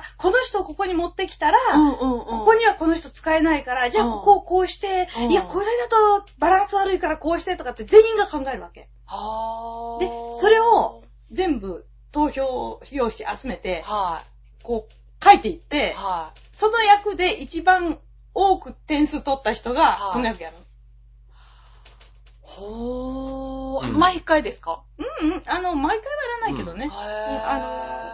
[0.00, 2.24] から、この人をここに持ってきたら、うんうんうん。
[2.24, 8.88] ここにはこの人使えないから、じゃあうんここをこうして、うんいや、これだとバランス悪いからこうしてとかって全員が考えるわけ。
[9.06, 10.32] はー。
[10.34, 14.22] でそれを、全部投票用紙集めて、は
[14.62, 15.58] こう書いていっい。
[15.58, 16.40] て、はい。
[16.52, 17.98] その役で一番
[18.34, 20.56] 多く点数取った人がはいその役やる。
[22.42, 23.88] ほー。
[23.88, 24.82] うん毎回ですか？
[24.98, 26.86] うんうん、あの、毎回はやらないけどね。
[26.86, 28.07] へあ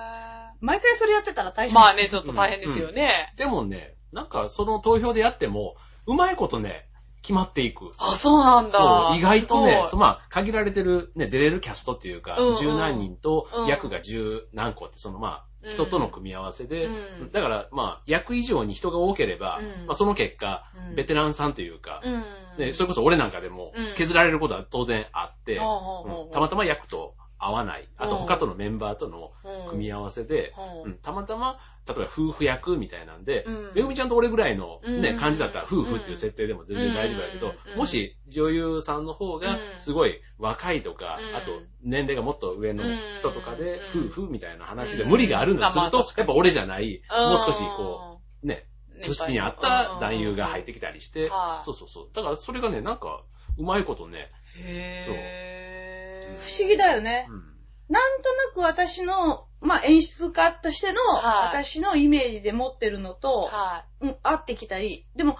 [0.64, 1.74] 毎回それやってたら大変。
[1.74, 3.32] まあね、ちょっと大変ですよね。
[3.36, 6.88] でもね、なんかその投票でやっても、うまいことね、
[7.22, 7.90] 決まっていく。
[7.98, 8.78] あ、そうなんだ。
[8.78, 12.56] そう、意外とね、まあ、限られてる、ね、出れるキャストっていうか、うんうん。
[12.56, 15.70] 十何人とうん役が十何個って、そのまあ、うん。
[15.70, 17.32] 人との組み合わせで、うん。
[17.32, 19.86] だからまあ、役以上に人が多ければ、うん。
[19.86, 20.94] まあ、その結果、うん。
[20.94, 22.58] ベテランさんというか、うん。
[22.58, 23.94] でそれこそ俺なんかでもうん。
[23.96, 25.60] 削られることは当然あって、
[26.32, 29.32] たまたま役と合わない、あとうん他とのメンバーとの
[29.68, 30.54] 組み合わせで、
[30.84, 30.92] うん。
[30.92, 30.98] うん。
[30.98, 33.72] たまたま、例えば夫婦役みたいなんで、うん。
[33.74, 35.18] めぐみちゃんと俺ぐらいのね、うん。
[35.18, 37.78] 感じだったら夫婦っていう設定でも全然大丈夫だけど、うん。
[37.78, 41.36] もし女優さんの方がすごい若いとか、うん。
[41.36, 42.82] あと年齢がもっと上の
[43.18, 44.06] 人とかで、うん。
[44.06, 45.58] 夫婦みたいな話でうん無理があるん。
[45.58, 47.28] だとすると、やっぱ俺じゃない、うん。
[47.28, 48.66] もう少しこう、ね、
[49.02, 51.28] 年に合った男優が入ってきたりして。
[51.28, 51.64] は、い。
[51.64, 52.08] そうそうそう。
[52.14, 53.22] だからそれがね、なんか、
[53.58, 55.53] うまいことね、へー。
[56.40, 57.26] 不思議だよね。
[57.28, 57.54] うん。
[57.88, 61.46] なんとなく私の、まあ、演出家としての、はい。
[61.48, 65.36] 私のイメージで持ってるのと、はうん、合ってきたり、でも、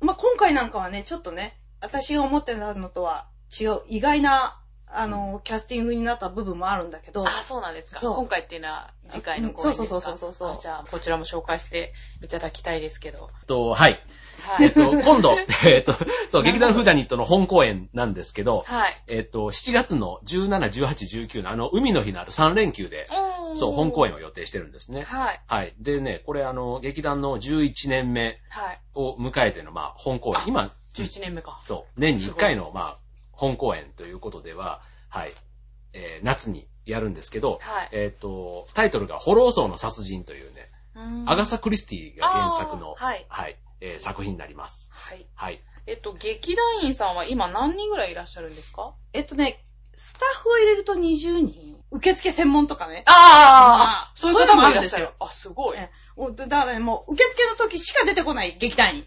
[0.00, 4.60] まあ、今回なんかはね、ちょっとね、私が思ってたのとは違う、意外な、
[4.92, 8.00] あの、キャスティングになった部分もあるんだけどい。、あ、そうなんですか。
[8.00, 9.86] 今回っていうのは次回の公演ですか？
[9.86, 13.30] そうそうそうそうそうあじゃあ、こちらも紹介していただきたいですけど。
[13.46, 14.00] と、はい。
[14.40, 14.66] はい。
[14.66, 15.94] えっと、今度、 えっと、
[16.28, 19.02] そう、劇団フーダニットの本公演なんですけど、はい。
[19.08, 23.08] えっと、7月の17、18、19のあの、海の日のある3連休で、
[23.54, 25.04] そう、本公演を予定してるんですね。
[25.04, 25.40] はい。
[25.46, 25.74] はい。
[25.78, 28.80] でね、これあの、劇団の11年目はい。
[28.94, 30.44] を迎えての、まあ、本公演あ。
[30.46, 31.60] 今、11年目か。
[31.64, 32.98] そう、年に1回の、まあ、
[33.38, 35.32] 本公演ということでは、はい、
[35.92, 37.88] えー夏にやるんですけど、はい。
[37.92, 40.70] えっ、と、タイトルが、ホローソーの殺人というね、
[41.26, 43.26] アガササ・クリスティが原作の、はい。
[43.28, 44.90] はい、えー作品になります。
[44.92, 45.26] はい。
[45.34, 45.62] はい。
[45.86, 48.94] えっと、劇団員さんは今何人ぐらいいらっしゃるんですか？
[49.12, 49.64] えっとね、
[49.96, 51.78] スタッフを入れると20人。
[51.90, 53.04] 受付専門とかね。
[53.06, 55.26] ああ、そういう方そういうのももいらっしゃるあるんですよ。
[55.26, 55.78] あ、すごい。
[55.78, 59.06] だからね、もう受付の時しか出てこない劇団員。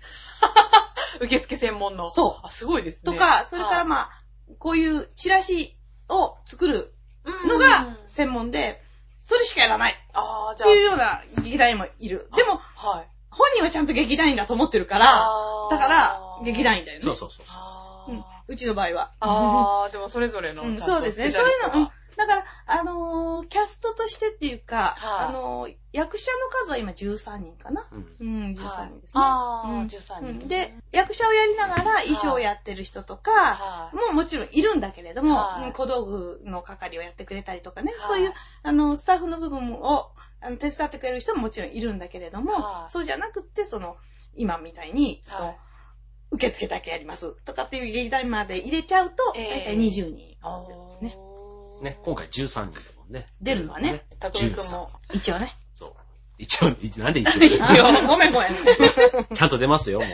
[1.22, 2.10] 受付専門の。
[2.10, 3.13] そうあ、すごいですね。
[3.13, 4.21] とか、それからあ、まあ、
[4.60, 5.76] こういうチラシ
[6.10, 8.82] を作るうんのが専門で、
[9.18, 12.30] それしかやらないああ、じゃあっていうような劇団員もいる。
[12.36, 13.08] でも、はい。
[13.30, 15.06] 本人はちゃんと劇団員だと思ってるから、
[15.70, 17.04] だから、劇団員だよね。
[17.04, 17.54] そうそうそうそ
[18.10, 18.12] う。
[18.14, 19.12] うんうちの場合は。
[19.22, 21.32] あー、でもそれぞれのそうですね。
[21.32, 21.90] そういうの、うん。
[22.17, 25.28] だから、あのーキャストとしてっていうか、はい。
[25.28, 27.86] あのー役者の数は今13人かな。
[27.91, 28.15] うん。
[28.19, 29.21] うん、13はい人ですね。
[29.21, 29.88] あー、うん。
[29.88, 30.26] 13人。
[30.26, 33.95] うんで、役者をやりながら衣装をやってる人とか、はい。
[33.95, 35.65] もうもちろんいるんだけれども、はい。
[35.67, 38.02] うん小道具の係をやってくれたりとかね、はい。
[38.02, 42.91] そういう、あの、スタッフの部分をあの手伝ってくれる人ももちろんいるんだけれども、はい。
[42.91, 43.97] そうじゃなくって、その、
[44.36, 45.58] 今みたいに、その、はい。
[46.34, 49.50] 受付だけやりますとかっていう劇団まで入れちゃうと、ええ。
[49.50, 50.38] だいたい20人。
[50.41, 51.17] あーね
[51.82, 52.65] ね、今回13人だ
[52.98, 53.28] もんね。
[53.41, 54.06] 出るのはね。
[54.20, 54.91] たくみくんも。
[55.13, 55.54] 一応ね。
[55.74, 55.94] そう。
[56.38, 57.44] 一応、一なんで一応？
[57.44, 58.56] 一応、ごめんごめん。
[59.34, 60.10] ちゃんと出ますよ、もう。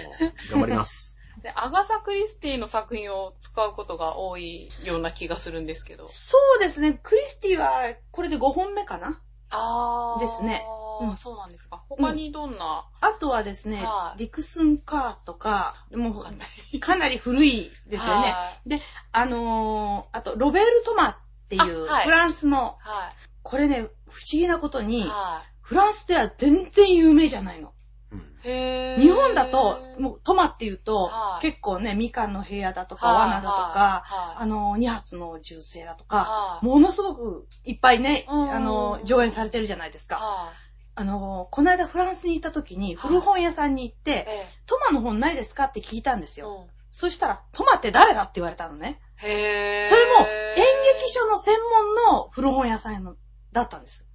[0.51, 1.19] 頑張ります。
[1.41, 6.07] で、アガサ・クリスティの作品を使うことが多いような気がするんですけど。
[6.09, 9.21] そうですね、クリスティはこれで5本目かな？
[9.49, 10.19] あー。
[10.19, 10.65] ですね
[10.99, 11.83] うんそうなんですか。
[11.89, 18.31] 他にどんな、あとはですね、はいディクスンカーとか、もわかんなうかなり古いですよね。
[18.31, 18.79] はで、
[19.11, 24.85] あのーあと、ロベール・トマっていうあはいフランスの、はこれね、不思議なことい。
[24.85, 27.73] に、はフランスでは全然有名じゃないの。
[28.11, 29.01] うん。
[29.01, 40.17] 日本だと、もうトマっていうと、はい結構ね、みかんの部屋だとか、はい罠だとか、はいあの、二発の銃声だとか、はいものすごくいっぱいね、うんあの、上演されてるじゃないですか。
[40.17, 40.51] は
[40.95, 43.97] あの、この間フランスに行った時に、古本屋さんに行っい。
[43.97, 46.57] て、えトマの本ないですかって聞いたんですよ。
[46.59, 48.99] えうんそしたら、トマって誰だって言われたのね。
[49.17, 49.89] へー。
[49.89, 50.65] それも、演
[50.99, 53.17] 劇書の専門の古本屋さん
[53.51, 54.05] だったんです。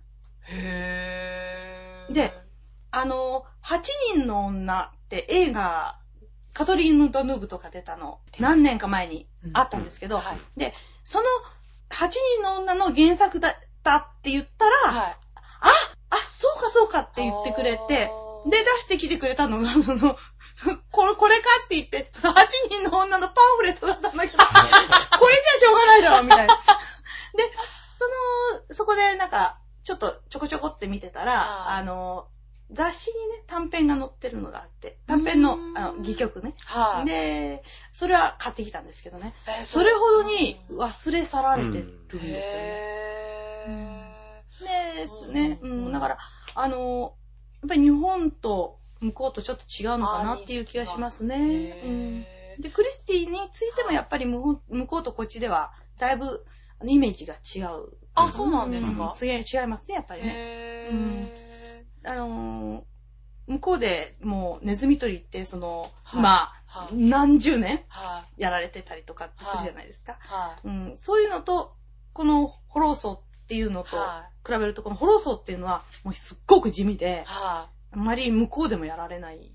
[0.48, 2.12] へー。
[2.12, 2.32] で、
[2.90, 3.80] あの、8
[4.16, 5.98] 人の女って映画、
[6.52, 10.38] カトリーヌ・ドヌーブとか出たの、何年か前にあったんですけど、はい。
[10.56, 11.24] で、その
[11.90, 15.16] 8人の女の原作だったって言ったら、はい。
[16.10, 18.10] あ、そうかそうかって言ってくれて、
[18.46, 20.16] で、出してきてくれたのが、その、
[20.92, 24.44] これ、これかって言って、その8人の女のパンフレットだったんだけど、
[25.18, 26.54] これじゃしょうがないだろ、みたいな。
[26.54, 27.52] で、
[27.94, 28.08] そ
[28.58, 32.28] の、そこでなんか、ちょっとちょこちょこって見てたら、はいあの、
[32.70, 36.54] 雑誌にね、短編が載ってるのがあって、短編のうんあの戯曲ね。
[36.66, 37.06] はい。
[37.06, 39.34] で、それは買ってきたんですけどね。
[39.46, 42.92] えーそれほどにうん忘れ去られてるんですよね。
[44.68, 45.58] へですね。
[45.62, 46.18] ううんん、だから、
[46.54, 47.14] あの、
[47.62, 52.26] やっぱり日本と向こうとちょっと違うのかなっていう気がしますね。
[52.58, 56.44] で、クリスティについてもやっぱり向こうとこっちでは、だいぶ
[56.84, 57.88] イメージが違う。
[58.14, 59.14] あ、そうなんですか？
[59.20, 60.32] うん違いますね、やっぱりね。
[60.34, 62.10] へー。
[62.10, 62.82] あのー
[63.48, 68.40] 向こうでもうネズミ捕りって、その、はいまあ、はい何十年はい。
[68.40, 70.16] やられてたりとかってするじゃないですか。
[70.20, 70.68] はい。
[70.68, 71.74] うん、そういうのと、
[72.12, 79.52] このホローソーっていうのとは比べると、このホローソーっていうのは、もうすっごく地味で、はあんまり向こうでもやられない。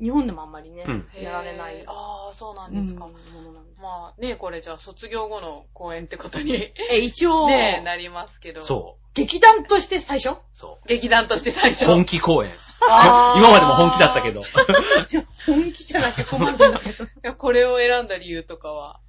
[0.00, 1.22] 日本でもあんまりね、うんい。
[1.22, 1.82] やられない。
[1.86, 3.06] ああ、そうなんうんですか。
[3.06, 6.52] ものなんでまあね、これじゃあ卒業後の公演ってことに
[6.90, 8.60] え、一応、 ね、なりますけど。
[8.60, 10.32] そ劇団として最初？
[10.34, 10.38] う。
[10.52, 10.88] そう。
[10.88, 11.86] 劇団として最初。
[11.86, 12.52] 本気公演。
[12.86, 14.42] 今までも本気だったけど。
[15.46, 17.04] 本気じゃなきゃ困るんだけど。
[17.04, 19.00] いやこれを選んだ理由とかは？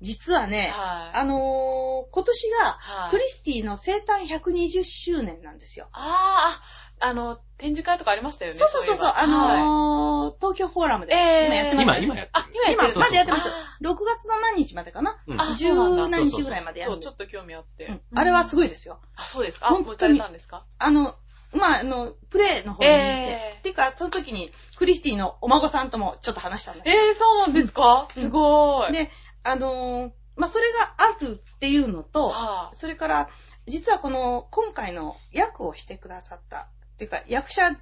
[0.00, 1.18] 実はね、はい。
[1.18, 5.88] あのー今年が、はいクリスティの生誕120周年なんですよ。
[5.92, 6.62] あーあ、
[7.00, 8.58] あの、展示会とかありましたよね。
[8.58, 11.46] そうそうそうそう、あのー東京フォーラムでえー。
[11.46, 12.04] 今やってますよね。
[12.04, 12.46] 今、今やってあ、る。
[12.54, 12.92] 今やってる。
[12.92, 15.38] 今まだやってますあ6月の何日までかな、うん。
[15.56, 15.74] 十
[16.08, 16.80] 何日ぐらいまで。
[16.80, 17.86] やそう、るんですちょっと興味あって。
[17.86, 18.00] うん。
[18.14, 19.00] あれはすごいですよ。
[19.16, 19.66] あ、そうですか？
[19.68, 19.88] あ、本当に。
[19.88, 20.64] もう行かれたんですか？
[20.78, 21.14] あの、
[21.54, 23.58] まあ、あの、プレイの方に行って、えー。
[23.58, 28.08] っていうか、その時に、クリスティのお孫さんともちょっと話したんだけえー、そうなんですか？
[28.14, 28.22] うん。
[28.22, 28.92] すごど、い。
[28.92, 29.10] で、
[29.44, 33.28] あのーまあ、それがあるっていうのと、はそれから、
[33.66, 36.68] 実はこの、今回の役をしてくださった、
[36.98, 37.78] っていうか、役者、ん？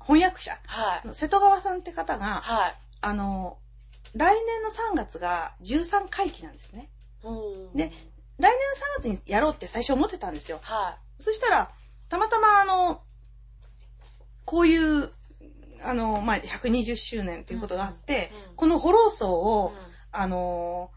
[0.00, 0.52] 翻訳者？
[0.54, 0.58] い。
[0.66, 1.14] はい。
[1.14, 2.76] 瀬戸川さんって方が、はい。
[3.00, 3.68] あのー
[4.14, 6.88] 来年の3月が13回忌なんですね。
[7.22, 7.30] う
[7.74, 7.92] んで、来年
[8.38, 10.60] の3月にやろうって最初思ってたんですよ。
[10.62, 11.70] はそしたら、
[12.08, 13.02] たまたまあの、
[14.46, 15.10] こういう、
[15.84, 19.30] あの、まあ、120周年ということがあって、うんうんこのホローソーい。
[19.30, 20.90] を、うんあの、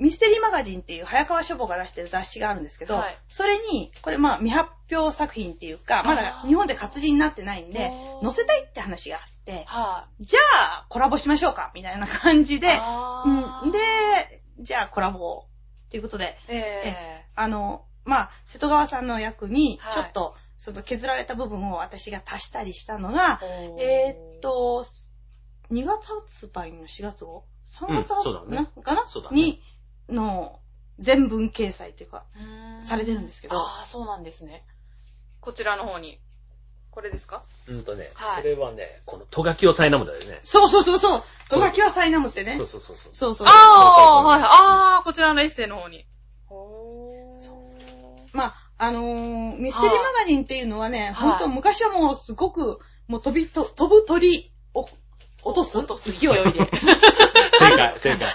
[0.00, 3.18] ミステリーマガジンっていう早川書房が出してる雑誌があるんですけど、はい。
[3.28, 7.92] それに、これまあ未発表作品っていうか、まだ日本で活字になってないんで
[8.22, 10.40] 載せたいって話があって、はじゃ
[10.80, 12.60] あコラボしましょうかみたいな感じい。
[12.60, 12.68] で、
[13.66, 13.78] うん、で、
[14.60, 15.44] じゃあコラボ
[15.90, 23.80] ということで、えあの、まあ、瀬戸川さんの役にはい、ちょっと、その削られた部分を私が足したりしたのが、ー。
[23.80, 24.84] えーっ、と、
[25.70, 28.68] 2月発売の4月号 ?3 月発うんそうだね。
[28.76, 28.82] な？
[28.82, 29.06] かな？
[29.06, 29.36] そうだね。
[29.36, 29.62] に、
[30.10, 30.58] の、
[30.98, 32.24] 全文掲載というか、
[32.80, 34.64] うされてるんですけどああ、そうなんですね。
[35.40, 36.18] こちらの方に。
[36.90, 37.44] これですか？
[37.68, 40.40] うんとね、はいそれはね、このトガキをサイナムだよね。
[40.42, 42.56] そうそうそうそう、トガキはサイナムってね。
[42.56, 43.14] そうそうそうそう。
[43.14, 43.46] そうそう。
[43.48, 44.42] ああ、はい。
[44.42, 46.04] ああ、こちらのエッセイの方に。
[46.46, 54.88] ほーそうまあ、あのーミステリーマガジンっていうのはね、はい本当昔はもうすごく、もう飛びと、飛ぶ鳥を
[55.44, 56.30] 落とす落とす勢い。
[56.32, 56.70] 勢いで。
[57.70, 58.28] 正解、正解。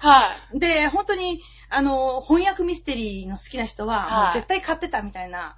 [0.00, 0.58] はい。
[0.58, 5.56] で、本当に、あの、翻訳ミステリーの好きな人は、はい絶対買ってたみたいな。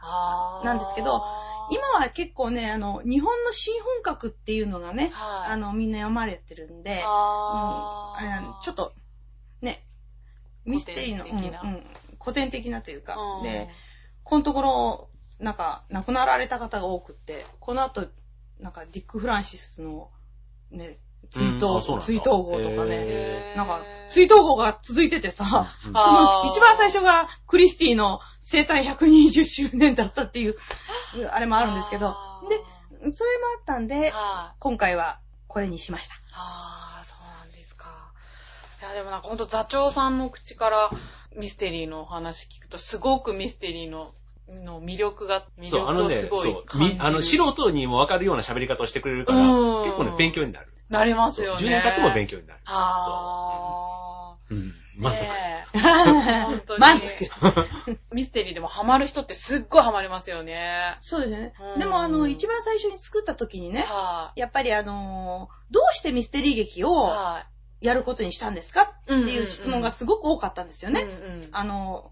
[0.65, 1.23] なんですけど、
[1.71, 5.53] 今は結構ね、あの、日本の新本格っていうのがね、はい。
[5.53, 8.95] あの、みんな読まれてるんで、うん、ちょっと、
[9.61, 9.85] ね、
[10.65, 11.87] ミステリーの、古典的なうんうん
[12.21, 13.69] 古典的なというか、うんで、
[14.25, 15.09] このところ、
[15.39, 18.09] なんか、亡くなられた方が多くって、この後、
[18.61, 20.11] なんか、ディック・フランシスの、
[20.71, 20.99] ね、
[21.31, 30.57] 追うんあそうなん追悼号とかね、なんか、追悼号が続いててさ、うんその、一番最初がクリスティの生誕120周年だったっていう、
[31.31, 32.17] あれもあるんですけど
[32.49, 32.57] で、
[33.11, 34.57] それもあったんで、はい。
[34.59, 36.15] 今回はこれにしました。
[36.33, 38.13] ああ、そうなんですか。
[38.81, 40.91] いや、でもなんかほんと座長さんの口から
[41.37, 44.15] ミステリーのお話聞くと、すごくミステリーの、
[44.49, 46.95] の魅力が、魅そう、あのね力をす、ごいそう、感じる。
[46.95, 50.73] みあの、素人にもわかるような喋り方をしてくれるから、うん結構ね、勉強になる。
[50.89, 51.67] なりますよね。
[51.67, 52.61] 10年経っても勉強になる。
[52.67, 54.75] あうん。
[55.01, 55.03] あ。
[55.03, 55.23] 満足。
[55.23, 55.79] ねえ
[56.45, 56.81] 本当に。
[56.81, 57.31] 満足。
[58.13, 60.95] ミステリーでもハマる人ってすっごいハマりますよね。
[61.01, 61.79] そうですよねうん。
[61.79, 66.85] でも、あの、一番最初に作った時にね、はやっぱりあのーどうしてミステリー劇い。
[66.85, 67.45] をは
[67.81, 68.85] やることにしたんですかい。
[68.85, 71.03] っっていう質問がすごく多かったんですよね。
[71.03, 71.49] うんうん。
[71.53, 72.11] あの、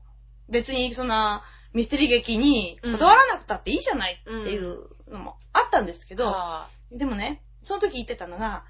[0.48, 8.64] 別にそんなミステリー劇に断らなくたっていいじゃないっていうのもあったんですけど、はでもね、その時言ってたのが、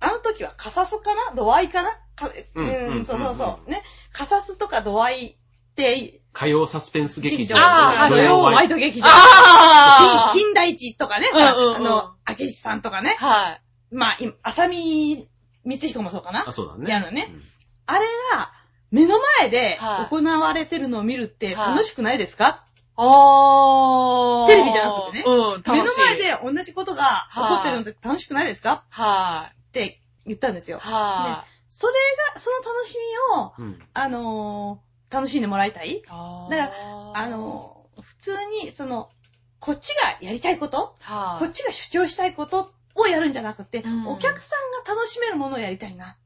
[0.00, 1.34] あの時はカサスかな？
[1.34, 1.90] 度合いかな？
[2.14, 3.70] かうんうん、そうそううんそう。
[3.70, 3.82] ね？
[4.12, 5.36] カサスとか度合いっ
[5.74, 8.74] て、火曜サスペンス劇場あー土曜ワイド。
[8.74, 9.06] ド劇場。
[9.08, 13.26] あ金金田一とかね、うんうんうんあの、明智さんとかねー。
[13.26, 13.62] はい。
[13.90, 15.26] まあ、今浅見
[15.64, 16.44] 光彦もそうかな？
[16.46, 16.52] あ、。
[16.52, 16.90] そうだね。
[16.90, 17.42] やるのねうん
[17.86, 18.04] あれ
[18.34, 18.52] が、
[18.90, 22.66] 目の前ではい行われてるのを見るってはい楽しくないですか、
[23.00, 24.46] あー。
[24.48, 25.72] テレビじゃなくてねうん、楽しい。
[25.72, 28.84] 目の前で同じことが起こってるのって楽しくないですか？
[28.90, 30.80] はって言ったんですよい。。
[30.80, 31.92] はそれ
[32.34, 33.78] が、その楽しみを、うん。
[33.94, 36.02] あのー楽しんでもらいたい？
[36.02, 36.12] だか
[37.14, 38.32] あ、のー普通
[38.62, 39.08] に、その、
[39.60, 41.44] こっちがやりたいこと、はい。
[41.44, 46.16] こっちが主張したいことをやるんじゃなくて、うんお客さんが楽しめるものをやりたいな。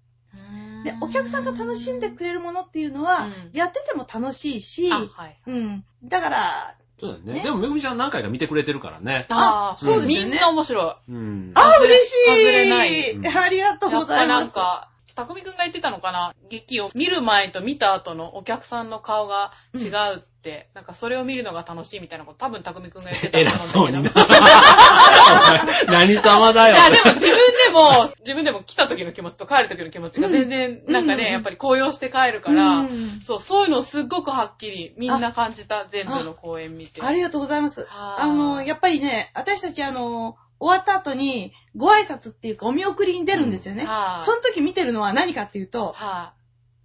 [0.84, 5.38] で、お客さんが楽しんでくれるものっていうのは、うんやってても楽しいし、あ、はい。
[5.46, 5.84] うん。
[6.04, 7.32] だから、そうだよね。
[7.34, 9.26] ねでも、めぐみちゃん何回か見てくれてるからね。
[9.28, 11.12] あーそうですよねみんな面白い。
[11.12, 11.52] うん。
[11.54, 14.44] あ、嬉しい外れないうんありがとうやっぱございます。
[14.44, 16.34] なんか、たくみくんが言ってたのかな？
[16.48, 20.31] 劇を見る前と見た後のお客さんの顔が違うって、
[20.74, 24.11] なんかそれを見るのが楽しいみたいなこと多分たくみくんが言ってたと思偉そうにな。
[25.88, 26.74] 何様だよ。
[26.74, 37.03] いや、でも自分でも、自分でも来た時の気持ちと帰る時の気持ちが全然、なんかね、うんやっぱり高揚して帰るから、うんそう、そういうのをすっごくはっきりみんな感じた、全部の公演見て。
[37.03, 37.86] ありがとうございます。
[37.88, 43.84] はいあの、やっぱりね、私たちあの、終わった後に、ご挨拶っていうか、お見送りに出るんですよね。
[43.84, 46.32] はいその時見てるのは何かっていうと、は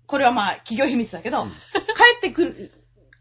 [0.08, 1.56] これはまあ、企業秘密だけど、うん帰
[2.18, 2.72] ってくる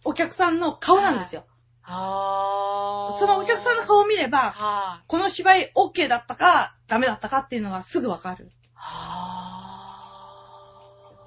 [0.06, 1.42] お客さんの顔なんですよ。
[1.42, 1.44] い。
[1.82, 5.04] あーそのお客さんの顔を見れば、はい。
[5.06, 8.50] この芝居 OK だったか、ダメだったかっていうのがすぐわかる。
[8.74, 9.66] は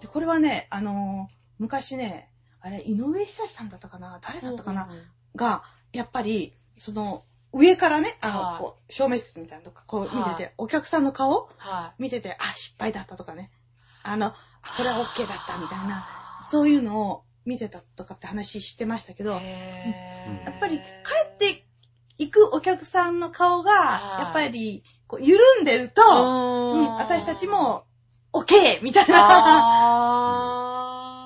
[0.01, 4.19] で、これはね、あのー昔ね、あれ、井上久志さんだったかな？
[4.21, 5.05] 誰ーだったかな、うんうんうん
[5.35, 5.63] が、
[5.93, 13.51] やっぱり、その、上からね、あの、はいこう、照明室みたいなとここう見てて、はいお客さんの顔は見てて、あ、失敗だったとかね。
[14.03, 14.35] あの、あ
[14.75, 19.41] これは OK だったみたいな、いそういうのを見てたとかって話してましたけど、やっ
[20.59, 20.83] ぱり帰
[21.25, 21.65] って
[22.19, 26.05] いくお客さんの顔が、はいやっぱり、こう、緩んでると、う
[26.81, 27.85] ん、私たちも、
[28.31, 28.83] OK!
[28.83, 30.33] みたいな。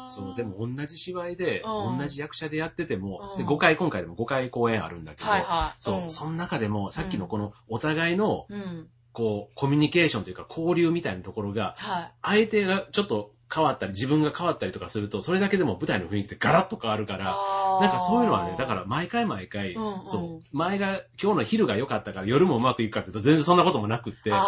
[0.10, 5.82] そう、でも同じ芝居で、うん同じ役者でやってても、うんで5回、今回でも5回公演あるんだけど、はいはい。
[5.82, 8.88] そう、んその中でも、さっきのこのお互いの、うん。
[9.12, 12.14] こう、コミュニケーションというか交流みたいなところが、はい。
[12.22, 17.38] 相手がちょっと変わったり、自分が変わったりとかすると、それだけでも舞台の雰囲気ってガラッと変わるから、
[17.82, 20.08] なんかそういうのはね、だから毎回毎回、うんうん。
[20.08, 24.40] そう、前が、今日の昼が良かったから夜もうまくいくかっていうと全然そんなこともなくって、結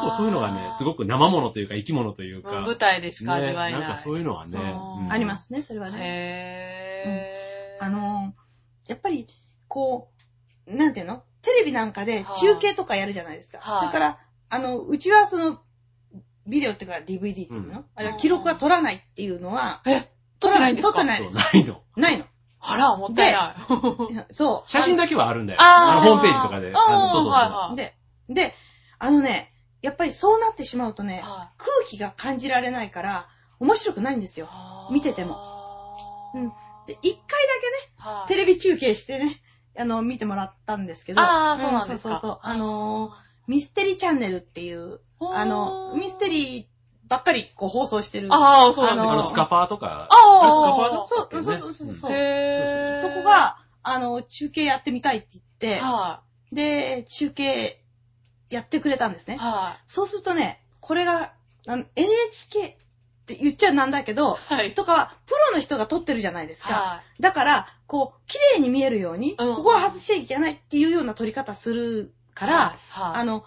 [0.00, 3.80] 構そういうのがね、すごくく生物というか生き物というか、舞台でしか味わえない。
[3.80, 5.00] ねなんかそういうのはね、う。
[5.00, 5.12] んうん。
[5.12, 5.98] ありますね、それはね。
[6.00, 7.84] へー。
[7.84, 9.26] あのー、やっぱり、
[9.68, 10.10] こ
[10.66, 11.24] う、なんていうの？
[11.42, 13.58] テレビなんかで中継とかやるじゃないですか。
[13.58, 13.80] はい。
[13.80, 15.58] それから、あの、うちはその、
[16.46, 20.08] ビデオっていうか DVD っていうの、うんあれは記録が取らないっていうのは、え、
[20.40, 20.94] 撮ってないんですか？
[20.94, 21.34] 撮ってないです。
[21.36, 21.82] ないの？
[21.96, 22.24] ないの。
[22.60, 23.54] あら、もったいない。
[24.34, 24.70] そう。
[24.70, 25.58] 写真だけはあるんだよ。
[25.60, 26.72] あーあのホームページとかで。
[26.74, 27.32] あのそうそうそう。
[27.32, 27.94] はいはいで、
[28.28, 28.54] で、
[28.98, 33.28] あのね、やっぱりそうなってしまうとね、は空気が感じられないから、
[33.58, 34.48] 面白くないんですよ。
[34.90, 35.36] い見てても
[36.34, 36.48] うん
[36.86, 37.24] で、一回だ
[37.60, 39.40] けね、はいテレビ中継してね、
[39.78, 41.20] あの、見てもらったんですけど。
[41.20, 42.38] あーそうなんですかそうそうそう。
[42.42, 43.12] あのー
[43.48, 45.00] ミステリーチャンネルっていう、
[45.34, 46.64] あの、ミステリー
[47.08, 48.28] ばっかりこう放送してる。
[48.32, 50.08] ああ、そうなんですあのあの、スカパーとか。
[50.10, 51.50] あーあれスカパーだそうったっけ？
[51.50, 53.00] ねそうそうそうそうへー。
[53.02, 55.44] そこ、が、あの、中継やってみたいって言っ
[55.76, 57.82] て、はで、中継
[58.50, 59.30] やってくれたんですい。
[59.30, 59.36] ね。
[59.38, 61.32] はそうするとね、これが、
[61.96, 62.76] NHK っ
[63.26, 64.54] て言っちゃなんだけど、い。
[64.54, 64.74] はい。
[64.74, 66.74] とかは、プロの人が撮ってるじゃないですか。
[66.74, 67.22] はい。
[67.22, 73.44] だから、こう、綺麗に見えるように、うんここは外しちゃいけないっていうような撮り方するから、はい、あの、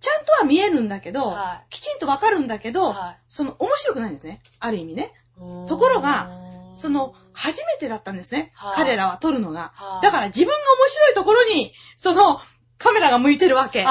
[0.00, 4.42] ちゃんとは見えるんだけど、はきちんとわかるんだけど、はその、面白くないんですね。
[4.60, 5.12] ある意味ね。
[5.38, 5.68] い。
[5.68, 6.44] ところがうん
[6.76, 8.52] その、、初めてだったんですね。
[8.54, 9.72] はい彼らは撮るのが。
[9.74, 12.40] はいだから自分が面白いところに、その、
[12.78, 13.80] カメラが向いてるわけ。
[13.80, 13.90] 自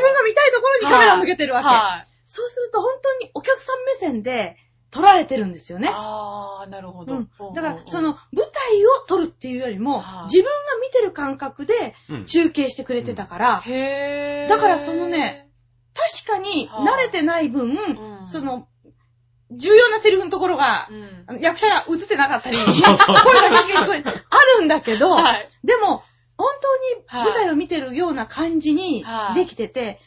[0.00, 1.66] 分が見たいところにカメラを向けてるわけ。
[1.66, 2.06] はい。
[2.24, 4.56] そうすると本当にお客さん目線で
[4.90, 5.88] 撮られてるんですよね。
[5.92, 7.14] あー、なるほど。
[7.14, 10.50] うんうんだから、その、、舞台を撮るっていうよりもはい、自分が
[10.82, 12.24] 見てる感覚でうん。
[12.24, 14.48] 中継してくれてたから、へー。
[14.48, 15.48] だからそのね、
[15.94, 18.68] 確かにはい慣れてない分、うんその、
[19.52, 21.32] 重要なセリフのところがう、んあ。
[21.34, 24.02] の役者が映ってなかったり、そうそう声だけしか聞こえ。
[24.04, 25.48] あるんだけど、はい。
[25.64, 26.02] でも、
[26.36, 26.48] 本
[27.08, 30.00] 当はいに舞台を見てるような感じにはいできてて、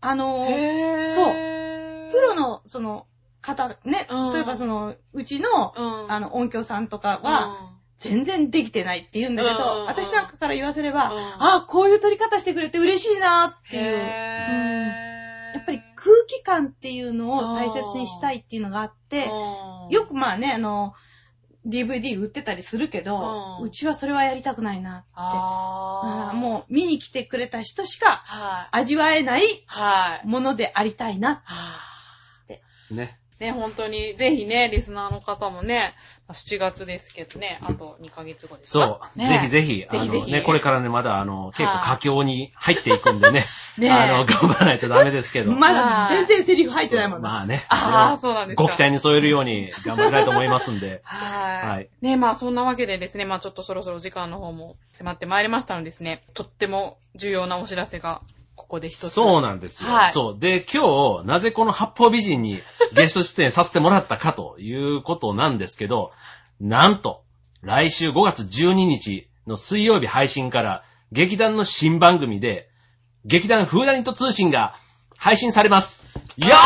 [0.00, 1.14] あのー、へー。
[1.14, 3.06] そうプロ、の、その、
[3.40, 6.12] 方、ね、うん例えばその、うちの、うん。
[6.12, 13.82] あの、音響さんとかは、全然できてないって言うんだけうんど、私なんかから言わせれば、うんああ、こういう撮り方してくれて嬉しいなっていう。
[13.82, 15.54] へー。
[15.54, 20.94] やっぱり空気感っていうのを大切にしたいっていうのがあって、うんよくまあね、あの、
[21.66, 26.36] DVD 売ってたりするけど、ううんちはそれはやりたくないなって。
[26.36, 28.80] もう見に来てくれた人しかはい。
[28.80, 30.26] 味わえないはい。
[30.26, 31.42] ものでありたいな。
[31.44, 31.78] は
[32.48, 32.62] ね。
[32.90, 32.94] い。
[32.94, 33.18] ね、
[33.52, 35.94] 本当に、ぜひね、リスナーの方もね、
[36.28, 39.18] 7月ですけどね、あと2ヶ月後ですそかう。
[39.18, 43.46] ねぜひぜひ、あぜひぜひのね、これからね、まだあの、結構はい佳境に入っていくんでね、
[43.78, 45.52] ねあの、頑張らないとダメですけど。
[45.52, 47.30] まだ全然セリフ入ってないもんな。
[47.30, 47.64] まあね。
[47.68, 48.62] ああ、そうなんですか。
[48.62, 51.00] ご期待に添えるように頑張りたいと思いますんで。
[51.04, 51.68] はい。
[51.68, 58.22] はいね、まあそんなわけでですね、まあちょっとそろそろ時間の方も迫ってまいりましたのでですね、とっても重要なお知らせが
[58.70, 59.10] ここで一つ。
[59.10, 59.90] そうなんですよ。
[59.90, 60.38] はいそう。
[60.38, 62.60] で、今日、なぜこの八方美人に
[62.94, 66.12] ゲスト出演させてもらったかということなんですけど、
[66.60, 67.24] なんと、
[67.62, 72.70] 来週5月12日の水曜日配信から、劇団の新番組で、
[73.24, 74.76] 劇団フーダニット通信が
[75.20, 76.08] 配信されます。
[76.38, 76.60] いやー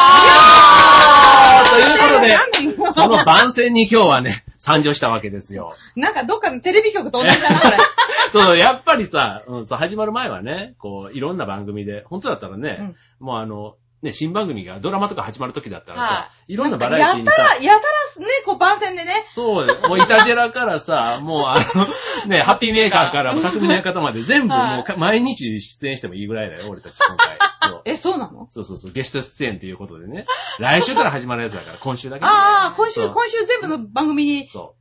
[1.73, 5.75] ということで、その番宣に今日はね、参上したわけですよ。
[5.97, 7.77] なんかどっかのテレビ局と同じだな、これ。
[8.31, 13.75] そう、やっぱりさ、うん、そう、始まる前はね、こう、いろんな番組で、本当だったらね、もうあの、
[14.05, 17.87] ね、新番組が、ドラマとか始まる時だったらさ、、はいろんなバラエティにさ、やたら、やた
[18.21, 19.15] らね、こう番宣でね。
[19.25, 27.39] そうよ、もうイタジェラからさ、 もうあの、ね、ハッピーメーカーから、匠の館まで全部もうか、毎日出演してもいいぐらいだよ、俺たち今回。
[27.87, 28.47] え、そうなの？
[28.51, 30.27] そうそうそう、ゲスト出演ということでね。
[30.59, 32.31] 来週から始まるやつだから、今週だけ、ね。
[32.31, 34.75] ああ、今週、今週全部の番組に、そ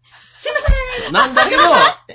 [0.43, 1.11] すいませんう。
[1.11, 1.61] なんだけど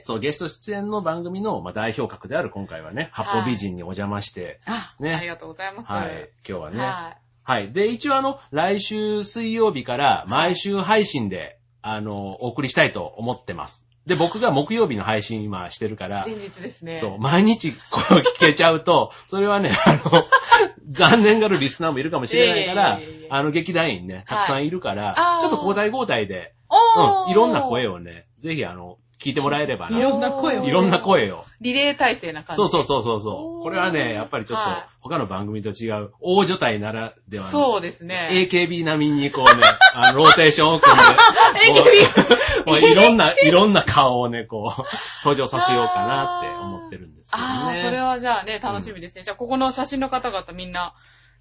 [0.03, 5.27] そう、ゲスト出演の番組の、まあ、代表格である今回はね、八方美人にお邪魔して、あ、ありね。
[5.27, 5.91] がとうございます。
[5.91, 6.79] はい、今日はね。
[6.79, 7.73] ははい。
[7.73, 13.89] で、一応あの、来週水曜日から毎週配信で、あの、お送りしたいと思ってます。
[14.07, 16.97] で、僕が木曜日の配信今してるからい。、前日ですね。
[16.99, 20.25] そう、毎日これを聞けちゃうと、 それはね、あの、
[20.91, 23.01] 残念がるリスナーもいるかもしれないから
[23.31, 29.99] あの、劇団員ね、たくさんいるから、あーちょっと交代交代で、おーうん、いろんな声をね、ぜひあの、聞いてもらえればな。
[29.99, 31.45] いろんな声をいろんな声を。
[31.61, 32.57] リレー体制な感じ。
[32.57, 38.29] そうそうそうそうこれはね、やっぱりちょっとはい他の番組と違う、大所帯ならではのそうですね。
[38.31, 39.63] AKB 並みにこうね、
[39.95, 41.03] あの、ローテーションを組んで、
[42.67, 44.83] もうもういろんな、いろんな顔をね、こう、
[45.25, 47.49] 登場させようかなって思ってるんですけどね。
[47.51, 49.25] ああ、それはじゃあね、楽しみですね。
[49.25, 50.93] じゃあ、ここの写真の方々みんな、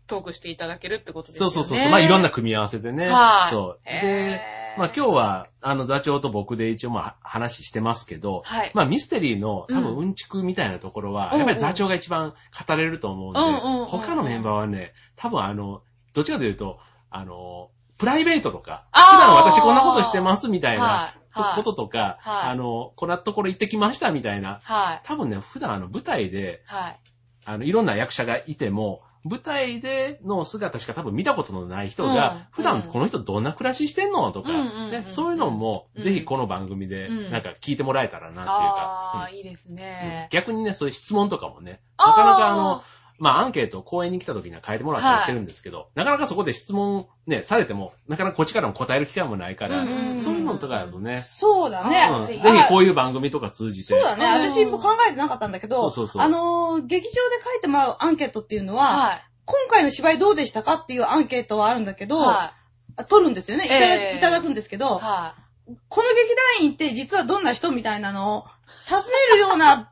[0.07, 1.53] トークしていただけるってことですよね。
[1.53, 1.89] そうそうそう。
[1.89, 3.07] まあいろんな組み合わせでね。
[3.07, 3.51] はい。
[3.51, 3.79] そう。
[3.83, 8.71] へで、ーまあ今日は、あの座長と僕で一応まあ話してますけど、はい。
[8.73, 12.33] まあミステリーの多分うんうんちくみたいなところは、うんやっぱり座長が一番
[12.67, 15.81] 語れると思うんで、うん他のメンバーはね、多分あの、
[16.13, 16.79] どっちかというと、
[17.09, 21.13] あの、プライベートとか、普段私こんなことしてますみたいな。
[21.55, 25.01] こととか、はいあの、こんなところ行ってきましたみたいな、はい。
[25.03, 26.99] 多分ね、普段あの舞台で、はい。
[27.45, 32.15] あの、いろんな役者がいても、舞台での姿しか多分見たことのない人うん。
[32.15, 32.81] が、普段うん。
[32.83, 34.31] この人どんな暮らししてんの？
[34.31, 34.49] とか、
[35.05, 36.03] そういうのも、うん。
[36.03, 37.31] ぜひこの番組でうん。
[37.31, 39.75] なんか聞いてもらえたらなっていうあか、あ、いいですうん。
[39.75, 40.29] ね。
[40.31, 42.81] 逆にね、そういう質問とかもね、なかなかあの、
[43.19, 52.27] まあアンケートを公演に来た時には変えてもらったりしてるんですけど、なかなかそこで質問ね、されても、なかなかこっちからも答える機会もないから、うんうんうんそういうのとかだとね、そうだうんね。
[52.27, 53.93] ぜひこういう番組とか通じて。
[53.93, 54.25] そうだね。
[54.25, 59.21] うん私も考えてなかったんだけど、そうそうそうあのー、劇場で書いてもらうアンケートっていうのは、はい。
[59.45, 62.53] 今回の芝居どうでしたかっていうアンケートはあるんだけど、は
[63.07, 63.65] 取るんですよね。
[63.65, 64.79] いただ,、ええいただくんですけい。
[64.79, 65.35] ど、は
[65.89, 68.45] この劇団員って実はどんな人みたいなのを
[68.85, 69.03] 尋ね
[69.33, 69.91] るような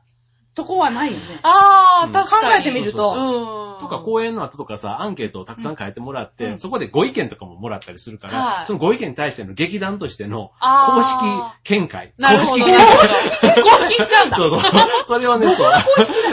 [0.56, 1.38] とこはないよねい。。
[1.42, 2.52] ああ、うん確かに。
[2.52, 3.80] 考えてみるとうん。
[3.80, 12.14] とか、公演の後とかさ、アンケートをたくさん書いてもらって、うんそこでご意見とかももらったりするから、はいそのご意見に対しての劇団としてのあー公式見解。
[12.18, 12.64] なるほど。
[12.64, 13.62] 公式見解。
[13.62, 14.36] 公式しちゃうんだ。
[14.38, 14.60] そうそう。
[15.06, 15.72] それをね、そう。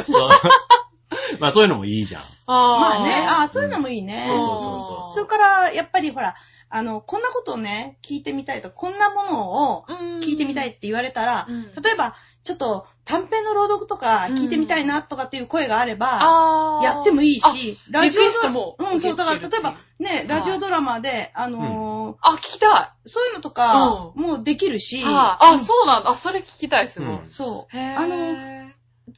[0.09, 0.30] そう
[1.39, 2.24] まあそういうのもいいじゃん。
[2.47, 4.26] あーまあね、ああ、そういうのもいいね。
[4.28, 6.36] そうそうそうそうそれから、やっぱりほら、
[6.76, 9.86] あの、こんなことをね、聞いてみたいとか、こんなものを
[10.24, 10.69] 聞いてみたいい。
[10.71, 25.03] って言われたら、うん例えば、ちょっと短編の朗読とか聞いてみたいなとかっていう声があれば、やってもいいし、リクエストもうん、そう、だから例えばね、ラジオドラマで、あのーあ、聞きたそういうのとか、うもうできるし。
[25.05, 26.09] あ、そうなんだ。
[26.09, 27.09] あ、それ聞きたい、すごい。
[27.09, 27.78] うんそう。
[27.78, 28.72] あの、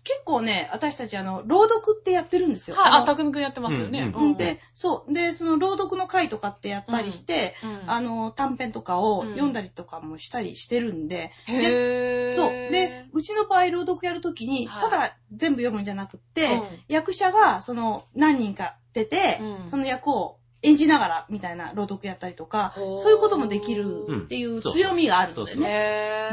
[0.06, 2.76] 結構ね、私たちあの、朗読ってやってるんですよ。
[2.76, 4.02] はい、あ、のたくみくんやってますよね。
[4.02, 4.30] うんうん。
[4.30, 5.14] うんで、そう。
[5.14, 9.30] で、その朗読の会とかってやったりして、うんあの、短編とかをうん。
[9.32, 12.36] 読んだりとかもしたりしてるんで、へー。
[12.36, 12.50] そう。
[12.50, 14.90] で、うちの場合朗読やるときに、はい。
[14.92, 16.64] ただ全部読むんじゃなくって、うん。
[16.88, 19.70] 役者がその何人か出て、うん。
[19.72, 25.70] その役を演じながらみたいな朗読やったりとか、そういうこともできるっていう強みがあるのでそうそうね。
[25.70, 26.30] へ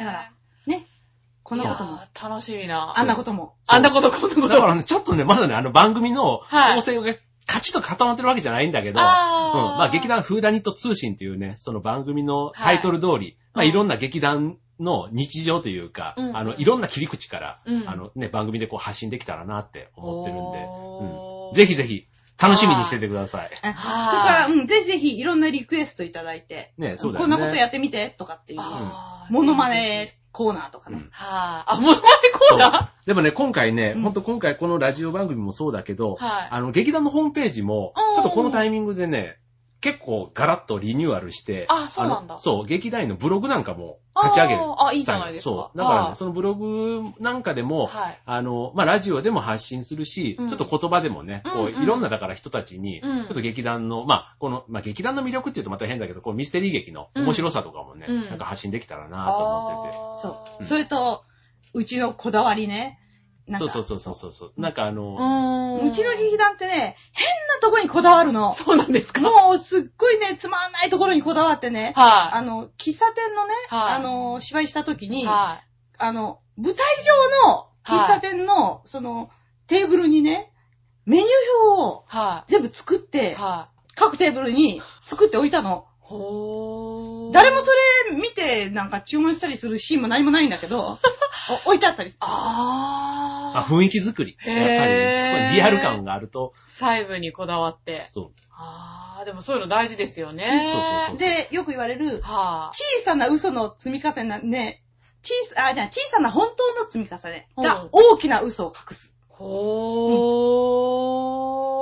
[0.00, 0.32] ーだから、ね。
[1.52, 2.00] こんなことも。
[2.30, 2.92] 楽しみな。
[2.96, 3.54] あんなことも。
[3.66, 4.48] あんなこと、こんなこと。
[4.48, 6.74] だからね、ちょっとね、まだね、あの番組のはい。
[6.76, 7.14] 構成が
[7.46, 9.72] カチッと固まってるわけじゃないんだけど、あー。
[9.72, 13.70] うん、まあ劇団フーダニット通信っていうね、その番組のタイトル通り、まあうん。
[13.70, 16.28] いろんな劇団の日常というか、うん。
[16.30, 17.88] うんあの、いろんな切り口から、うん。
[17.88, 20.66] あのね、番組でこう発信できたらなって思ってるんで、
[21.48, 22.06] うん、ぜひぜひ、
[22.40, 23.50] 楽しみにしててください。
[23.62, 27.36] あはいそれから、うん、ぜひぜひいろんなリクエストいただいて、ね、そうだよね。
[27.36, 28.60] こんなことやってみてとかっていう、
[29.30, 30.96] モノマネコーナーとかね。
[30.96, 31.08] うん。
[31.10, 31.72] はい。
[31.72, 32.02] あ、モノマネ
[32.48, 34.02] コーナでもね、今回ね、うん。
[34.02, 36.48] ほんと今回このラジオ番組もそうだけど、はい。
[36.50, 39.38] あの、劇団のホームページもうん、ちょっとこのタイミングでね、
[39.82, 42.34] 結構ガラッとリニューアルして、あそうなんだ。
[42.34, 44.60] のそう、劇団員のブログなんかも立ち上げる。
[44.78, 45.50] あいいじゃないですか。
[45.50, 45.78] そう。
[45.78, 48.18] だからね、はいそのブログなんかでも、はい。
[48.24, 50.48] あの、まあ、ラジオでも発信するし、うん。
[50.48, 51.74] ちょっと言葉でもね、こう、うん。
[51.74, 53.24] うんいろんなだから人たちに、うん。
[53.24, 58.26] ちょっと劇団の、まあ、この、まあ、劇団の魅力って言うとまた変だけど、こう、ミステリー劇の面白さとかもね、うん。
[58.26, 59.98] なんか発信できたらなと思ってて。
[60.22, 60.56] そう。
[60.60, 60.64] うん。
[60.64, 61.24] それと、
[61.74, 63.00] うちのこだわりね。
[63.46, 64.52] なんかそうそうそうそうそう。
[64.56, 65.88] なんかあの、うーん。
[65.88, 68.54] うちの劇団ってね、変なとこにこだわるの。
[68.54, 69.20] そうなんですか？
[69.20, 71.92] もうすっごいね、つまんないところにこだわってね。
[71.96, 75.08] はあの、喫茶店のね、はいあの、芝居した時い。
[75.08, 75.60] に、は
[75.98, 79.30] あの、舞台上の喫茶店の、その、
[79.66, 80.52] テーブルにね、
[81.04, 81.28] メニュー
[81.72, 82.04] 表を
[82.46, 83.02] 全部作っい。
[83.02, 83.90] て、はい。
[83.96, 85.86] 各テーブルに作っておいたの。
[86.00, 87.32] ほー。
[87.32, 87.70] 誰もそ
[88.10, 90.98] れ見てなんか注文したりするシーンも何もないんだけど、
[91.66, 92.14] お置いてあったり。
[92.20, 93.11] あー。
[93.54, 94.36] あ、雰囲気作り。
[94.44, 98.02] やっぱり、へーすごいリアル感があると、細部にこだわって。
[98.10, 98.30] そう。
[98.50, 100.70] あー、でもそういうの大事ですよね。
[100.72, 104.82] そうそうそうで、よく言われる、は小さな嘘の積み重ね、ね、
[105.22, 109.14] 小さ、あ、じゃあ小さな本当の積み重ねうんが大きな嘘を隠す。
[109.30, 109.32] い。
[109.32, 110.18] ほ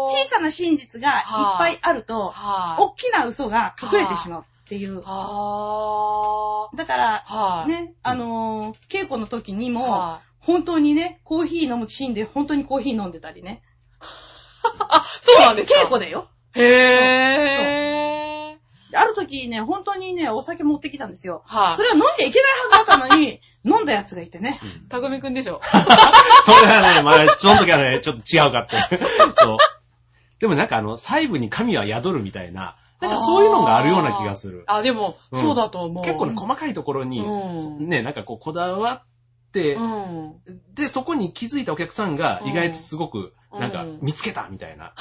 [0.06, 0.10] ー。
[0.10, 1.24] 小さな真実がいっ
[1.58, 2.82] ぱいあると、はい。
[2.82, 5.00] 大きな嘘が隠れてしまうっていう。
[5.02, 7.34] はだから、ー。
[7.34, 7.68] はい。
[7.68, 13.62] ね、あのー稽古の時にも、は本当にね、コーヒー飲むシーンで本当にコーヒー飲んでたりね。
[14.03, 14.03] い。
[14.88, 15.80] あ、そうなんですか？
[15.82, 16.28] 稽古でよ。
[16.55, 18.61] へー。
[18.93, 21.43] ある時ね、本当にね、お酒持ってきたんですよ。
[21.47, 21.76] はい。
[21.76, 24.59] それは飲んじゃいけないはずだったのに、 飲んだやつがいてね。
[24.62, 25.61] うんたくみくんでしょ？
[26.45, 28.76] それはね、まあ、その時はね、ちょっと違うかって。
[29.36, 29.59] そう。
[30.41, 34.64] でもなんかあの、細部に神は宿るみたいな、なんかそういうのがあるような気がする。
[34.66, 36.05] あ、でも、うんそうだと思う。
[36.05, 39.09] 結構ね、細かいところに、うんね、なんかこう、こだわって、うん。
[39.53, 43.98] で、そこに気づいたお客さんが意外とすごく、なんかうん。
[44.03, 44.92] 見つけたみたいな。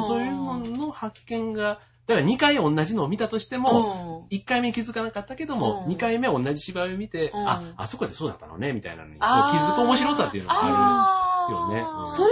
[0.00, 3.58] そういうのの発見が、だから2回同じのを見たとしてい。
[3.58, 4.36] も、うん。
[4.36, 5.92] 1回目気づかなかったけども、うん。
[5.92, 7.48] 2回目同じ芝居を見て、うん。
[7.48, 11.86] あ、あそこでそうだったのね、みたいなのに、気づく面白さっていうのがああーよね。
[11.98, 12.06] うん。
[12.08, 12.30] それは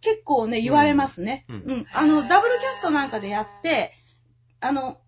[0.00, 1.44] 結構ね、言われますね。
[1.48, 1.60] ううん。
[1.60, 1.86] ん。
[1.92, 3.92] あの、ダブルキャストなんかでやって、
[4.60, 4.98] あの、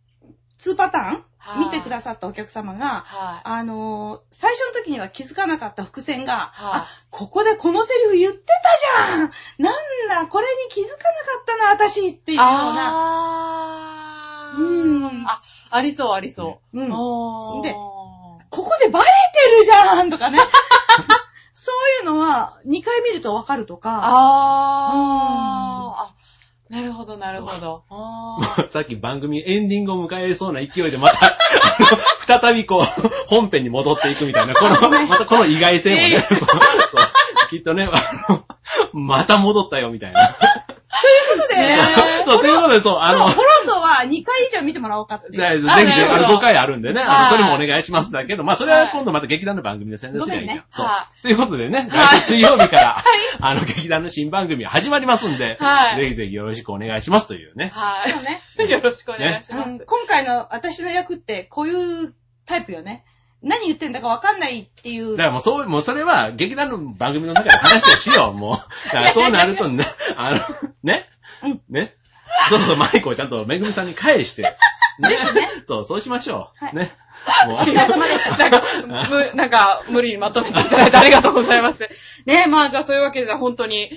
[0.58, 3.40] 2パターンはい見てくださったお客様が、はい。
[3.44, 9.74] あのー最初の時には気づかなかった伏線が、はいあ、ここでこのセリフ言ってたじゃんなん
[10.08, 11.04] だ、これに気づかなか
[11.40, 12.50] ったな、私っていうような。
[14.52, 15.38] あーうんあ、
[15.70, 16.80] ありそう、ありそう。
[16.80, 16.88] うん。
[17.62, 17.74] で
[18.50, 19.06] ここでバレ
[19.44, 20.38] てるじゃんとかね。
[21.52, 21.70] そ
[22.02, 24.00] ういうのは2回見るとわかるとか。
[24.02, 26.14] あーあ、
[26.70, 27.82] なるほど、なるほど。
[28.70, 31.36] さっき番組エンディングを迎えそうな勢いでまた、
[32.40, 36.24] 再びこう、本編に戻っていくみたいな、この、またこの意外性もね、
[37.50, 38.44] きっとね、あの、
[38.92, 40.20] また戻ったよみたいな。
[40.90, 41.78] ということで、ね
[42.24, 45.32] そう、ということで、そう、あの、そう、ホロンドは2回以上見てもらおうかっていう。
[45.36, 50.58] ぜひぜひ、あの、5回あるんでね、あのはいそれもお願いしますだけど、まあ、それは今度また劇団の番組で宣伝すればいいじゃん。
[50.58, 51.06] ねそうは。
[51.22, 53.04] ということでね、はい来週水曜日から、
[53.40, 57.70] あの、劇団の新番組が始まりますんで、はいぜひぜひよろしくお願いしますというね。
[57.74, 58.04] は。
[58.08, 58.70] い。
[58.70, 59.70] よろしくお願いします。
[59.70, 62.14] うん今回の私の役ってこういう
[62.46, 63.04] タイプよね。
[63.42, 65.12] 何言ってんだかわかんないっていう。
[65.12, 68.56] だからもうそう、もうそれは劇団の番組の中で話をしよう、もう。
[68.92, 69.86] だからそうなるとね、
[70.16, 70.38] あの、
[70.82, 71.08] ね？
[71.42, 71.60] うん。
[71.70, 71.94] ね？
[72.48, 74.42] そうそう、マイクをちゃんとめぐみさんに返して。
[74.98, 75.08] ね。
[75.08, 75.16] ね？
[75.66, 76.64] そう、そうしましょう。
[76.64, 76.92] はいね？
[77.46, 78.36] もうお疲れ様でした。
[78.38, 78.62] なんか、
[79.10, 81.88] む、なんか、無理にまとめていただいてありがとうございます。
[82.26, 83.90] ねまあじゃあそういうわけで、本当に、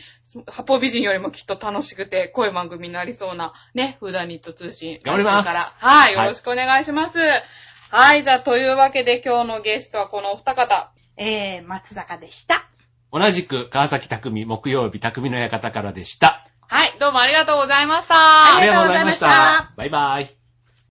[0.48, 5.00] 八方美人よりもきっと楽しくて、濃い番組になりそうな、ね、フーダーニット通信。
[5.04, 5.50] 頑張ります。
[5.80, 7.20] はい、よろしくお願いします。
[7.96, 10.92] はい、じゃあというわけで今日のゲストはこのお二方。
[11.16, 12.68] えー、松坂でした。
[13.12, 16.44] 同じく川崎匠木曜日匠の館からでした。
[16.62, 18.16] はい、どうもありがとうございました。
[18.58, 20.43] ありがとうございましたバイバイ。